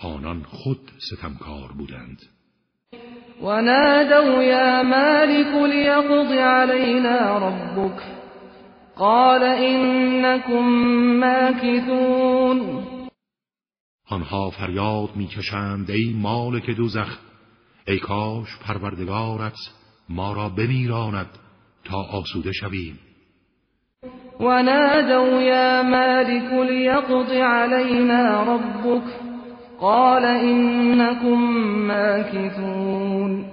آنان 0.04 0.44
خود 0.44 0.80
ستمکار 1.12 1.72
بودند. 1.78 2.20
ونادوا 3.42 4.44
يا 4.44 4.84
مالك 4.84 5.56
ليقض 5.56 6.32
علينا 6.32 7.38
ربك؟ 7.38 8.02
قال 8.98 9.44
إنكم 9.44 10.64
ماكثون. 11.20 12.99
آنها 14.10 14.50
فریاد 14.50 15.10
می‌کشند 15.16 15.92
ای 15.92 16.14
مالک 16.22 16.70
دوزخ! 16.70 17.18
ای 17.88 18.00
کاش 18.00 18.58
پروردگارت 18.68 19.58
ما 20.10 20.34
را 20.34 20.50
بمیراند 20.50 21.30
تا 21.86 21.98
آسوده 21.98 22.52
شویم. 22.52 23.00
ونادوا 24.40 25.42
يا 25.42 25.84
مالك 25.84 26.70
ليقض 26.70 27.32
علينا 27.32 28.44
ربك 28.44 29.04
قال 29.80 30.26
إنكم 30.26 31.40
ماكثون. 31.88 33.46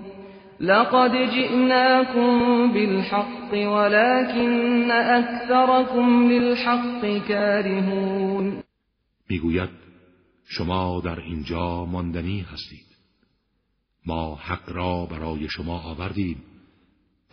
لقد 0.61 1.13
جئناكم 1.13 2.73
بالحق 2.73 3.53
ولكن 3.53 4.91
أكثركم 4.91 6.29
للحق 6.31 7.29
كارهون. 7.29 8.63
می‌گوید 9.31 9.86
شما 10.49 11.01
در 11.01 11.21
اینجا 11.21 11.85
ماندنی 11.85 12.41
هستید. 12.41 12.87
ما 14.07 14.35
حق 14.35 14.73
را 14.73 15.07
برای 15.07 15.49
شما 15.49 15.79
آوردیم 15.81 16.43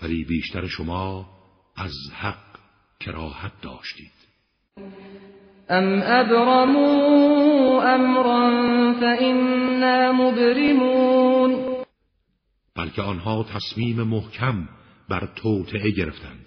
ولی 0.01 0.25
بیشتر 0.25 0.67
شما 0.67 1.29
از 1.75 1.93
حق 2.13 2.57
کراهت 2.99 3.51
داشتید. 3.61 4.11
ام 5.69 6.01
ابرموا 6.03 7.83
امرا 7.83 8.93
فإنا 8.99 10.11
مبرمون. 10.11 11.83
بلکه 12.75 13.01
آنها 13.01 13.43
تصمیم 13.43 14.03
محکم 14.03 14.69
بر 15.09 15.29
توطعه 15.35 15.91
گرفتند. 15.91 16.45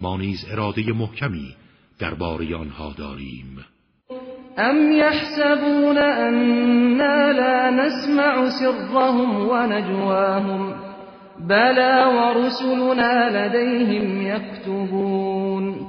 ما 0.00 0.16
نیز 0.16 0.44
اراده 0.50 0.92
محکمی 0.92 1.56
درباره 1.98 2.56
آنها 2.56 2.92
داریم. 2.92 3.64
ام 4.58 4.92
يحسبون 4.92 5.98
أنا 5.98 7.32
لا 7.32 7.70
نسمع 7.70 8.48
سرهم 8.48 9.48
ونجواهم 9.48 10.74
بلى 11.38 12.04
ورسلنا 12.04 13.14
لديهم 13.36 14.26
يكتبون 14.26 15.88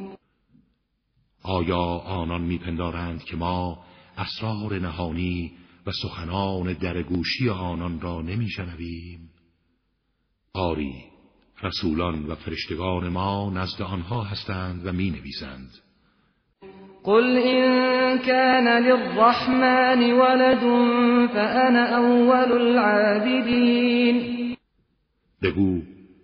آیا 1.43 1.99
آنان 2.05 2.41
میپندارند 2.41 3.23
که 3.23 3.38
ما 3.38 3.77
اسرار 4.17 4.79
نهانی 4.79 5.51
و 5.88 5.91
سخنان 5.91 6.73
درگوشی 6.73 7.49
آنان 7.49 8.01
را 8.01 8.21
نمیشنویم؟ 8.21 9.29
آری 10.53 10.93
رسولان 11.63 12.25
و 12.25 12.36
فرشتگان 12.36 13.08
ما 13.10 13.51
نزد 13.55 13.82
آنها 13.82 14.23
هستند 14.23 14.86
و 14.86 14.91
می 14.91 15.10
نویسند 15.10 15.88
قل 17.10 17.38
إن 17.38 18.19
كان 18.19 18.84
للرحمن 18.84 20.13
ولد 20.13 20.63
فأنا 21.34 21.84
أول 21.98 22.52
العابدين. 22.52 24.15
بگو 25.41 25.82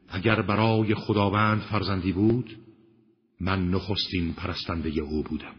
اگر 0.10 0.42
برای 0.42 0.96
خداوند 0.96 1.62
فرزندی 1.62 2.12
بود 2.12 2.50
من 3.42 3.72
نخستین 3.72 4.34
پرستنده 4.34 5.02
او 5.02 5.24
بودم. 5.24 5.56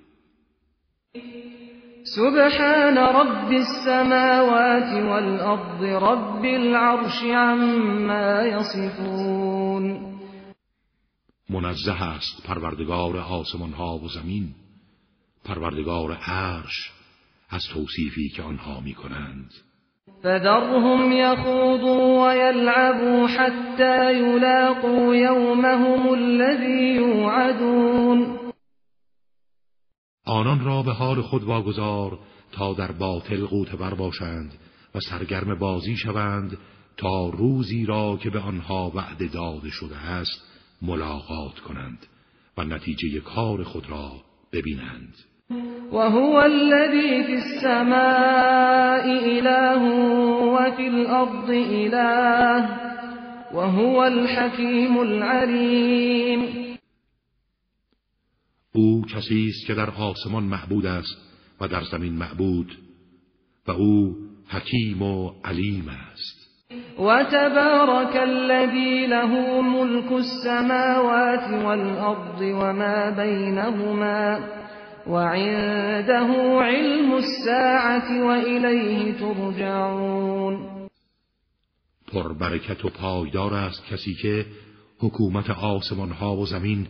سبحان 2.17 2.99
رب 2.99 3.51
السماوات 3.51 4.93
والأرض 5.11 5.83
رب 5.83 6.45
العرش 6.45 7.23
عما 7.23 8.43
يصفون. 8.43 10.17
منزه 11.51 12.03
است 12.03 12.47
پروردگار 12.47 13.17
آسمان 13.17 13.73
ها 13.73 13.99
و 13.99 14.09
زمین. 14.09 14.66
پروردگار 15.47 16.13
عرش 16.13 16.93
از 17.51 17.63
توصیفی 17.75 18.29
که 18.29 18.43
آنها 18.43 18.81
می 18.81 18.95
کنند 18.95 19.51
فذرهم 20.23 21.13
يخوضوا 21.13 22.29
ويلعبوا 22.29 23.27
حتى 23.27 24.15
يلاقوا 24.15 25.17
يومهم 25.17 26.09
الذي 26.09 26.95
يوعدون 26.95 28.39
آنان 30.27 30.65
را 30.65 30.83
به 30.83 30.93
حال 30.93 31.23
خود 31.23 31.45
واگذار 31.45 32.19
تا 32.53 32.75
در 32.75 32.93
باطل 32.93 33.47
قوت 33.47 33.77
بر 33.77 33.95
باشند 33.95 34.53
و 34.95 35.01
سرگرم 35.01 35.59
بازی 35.59 35.97
شوند 35.97 36.59
تا 36.97 37.29
روزی 37.29 37.87
را 37.87 38.19
که 38.23 38.31
به 38.31 38.41
آنها 38.41 38.93
وعده 38.95 39.29
داده 39.29 39.71
شده 39.71 39.97
است 39.97 40.43
ملاقات 40.83 41.59
کنند 41.59 42.07
و 42.59 42.65
نتیجه 42.65 43.21
کار 43.21 43.63
خود 43.63 43.91
را 43.91 44.13
ببینند. 44.53 45.15
وهو 45.93 46.43
الذي 46.43 47.25
في 47.25 47.35
السماء 47.35 49.05
إله 49.39 49.83
وفي 50.43 50.89
الأرض 50.89 51.51
إله 51.51 52.69
وهو 53.55 54.07
الحكيم 54.07 54.99
العليم. 55.01 56.67
أو 58.77 59.03
کسی 59.03 59.49
است 59.49 59.67
که 59.67 59.75
در 59.75 59.91
آسمان 59.91 60.45
معبود 60.45 60.87
است 60.87 61.17
و 61.61 61.69
در 61.69 61.83
زمین 61.83 62.13
معبود 62.13 62.73
و 63.69 63.71
أو 63.71 64.15
حکیم 64.49 65.03
و 65.03 65.33
علیم 65.45 65.89
است. 65.89 66.47
وتبارك 66.99 68.17
الذي 68.17 69.07
له 69.07 69.61
ملك 69.61 70.13
السماوات 70.13 71.65
والأرض 71.65 72.41
وما 72.41 73.11
بينهما 73.11 74.39
وعنده 75.09 76.29
علم 76.61 77.13
الساعة 77.13 78.25
وإليه 78.25 79.13
ترجعون. 79.13 80.77
پربرکت 82.07 82.85
و 82.85 82.89
پایدار 82.89 83.55
است 83.55 83.85
کسی 83.87 84.15
که 84.15 84.47
حکومت 84.99 85.51
آسمان 85.51 86.11
ها 86.11 86.37
و 86.37 86.47
زمین 86.47 86.87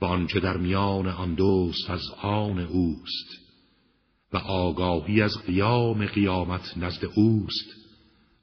و 0.00 0.04
آنچه 0.04 0.40
در 0.40 0.56
میان 0.56 1.06
آن 1.06 1.34
دوست 1.34 1.90
از 1.90 2.02
آن 2.22 2.58
اوست 2.58 3.28
و 4.32 4.36
آگاهی 4.36 5.22
از 5.22 5.32
قیام 5.46 6.06
قیامت 6.06 6.76
نزد 6.76 7.04
اوست 7.14 7.68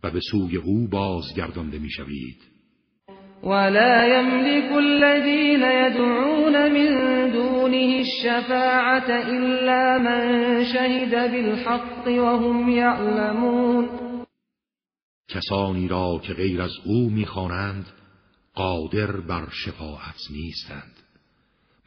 و 0.03 0.11
به 0.11 0.19
سوی 0.31 0.57
او 0.57 0.87
بازگردانده 0.87 1.79
می‌شوید. 1.79 2.54
ولا 3.43 4.05
يملك 4.05 4.71
الذين 4.77 5.63
يدعون 5.63 6.71
من 6.71 6.91
دونه 7.31 7.99
الشفاعة 7.99 9.09
إلا 9.09 9.97
من 9.97 10.63
شهد 10.65 11.31
بالحق 11.31 12.07
وهم 12.07 12.69
يعلمون 12.69 13.89
کسانی 15.27 15.87
را 15.87 16.21
که 16.23 16.33
غیر 16.33 16.61
از 16.61 16.71
او 16.85 17.09
می‌خوانند 17.09 17.85
قادر 18.53 19.11
بر 19.11 19.47
شفاعت 19.51 20.19
نیستند. 20.31 20.93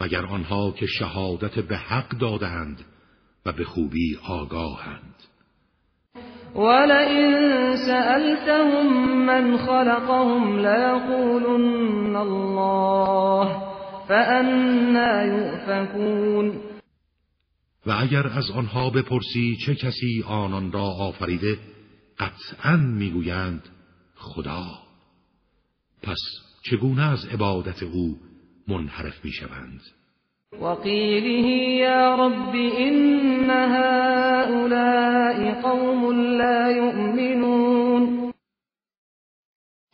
مگر 0.01 0.27
آنها 0.27 0.71
که 0.71 0.87
شهادت 0.87 1.59
به 1.59 1.77
حق 1.77 2.09
دادند 2.09 2.85
و 3.47 3.53
به 3.53 3.65
خوبی 3.65 4.19
آگاهند. 4.29 5.15
ولئن 6.55 7.77
سألتهم 7.77 8.87
من 9.27 9.57
خلقهم 9.57 10.59
ليقولن 10.59 12.17
الله 12.17 13.69
فأنا 14.09 15.23
يؤفكون. 15.23 16.61
و 17.87 17.91
اگر 17.91 18.27
از 18.27 18.51
آنها 18.51 18.91
بپرسی 18.91 19.57
چه 19.67 19.75
کسی 19.75 20.25
آنان 20.27 20.73
را 20.73 20.83
آفریده 20.83 21.59
قطعا 22.19 22.77
می‌گویند 22.77 23.63
خدا. 24.15 24.65
پس 26.03 26.19
چگونه 26.63 27.03
از 27.03 27.25
عبادت 27.25 27.83
او 27.83 28.19
منحرف 28.69 29.25
می‌شوند؟ 29.25 29.81
وقیله 30.53 31.49
یا 31.75 32.15
رب 32.15 32.55
این 32.55 33.51
هؤلاء 33.51 34.81
قوم 35.63 36.11
لا 36.11 36.71
یؤمنون 36.71 38.33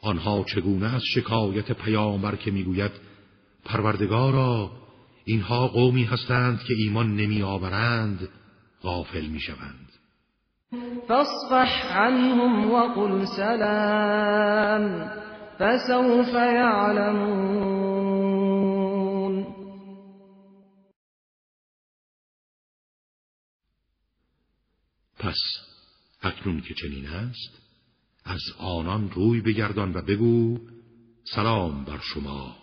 آنها 0.03 0.45
چگونه 0.45 0.95
از 0.95 1.03
شکایت 1.15 1.73
پیامبر 1.73 2.37
که 2.37 2.51
می‌گوید 2.51 2.91
پروردگارا 3.65 4.71
اینها 5.25 5.69
قومی 5.69 6.05
هستند 6.05 6.59
که 6.69 6.75
ایمان 6.75 7.17
نمی 7.17 7.43
آورند 7.43 8.29
غافل 8.83 9.27
می 9.27 9.41
شوند 9.41 9.89
فاصفح 11.09 11.99
عنهم 11.99 12.71
وقل 12.71 13.25
سلام 13.25 15.11
فسوف 15.59 16.35
يعلمون. 16.35 17.94
پس 25.25 25.41
اکنون 26.23 26.61
که 26.61 26.75
چنین 26.75 27.07
است 27.07 27.59
از 28.25 28.41
آنان 28.59 29.11
روی 29.11 29.41
بگردان 29.41 29.97
و 29.97 30.03
بگو 30.03 30.59
سلام 31.25 31.85
بر 31.85 31.99
شما. 31.99 32.57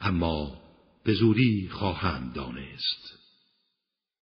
اما 0.00 0.60
به 1.04 1.14
زودی 1.14 1.68
خواهم 1.72 2.32
دانست. 2.34 3.15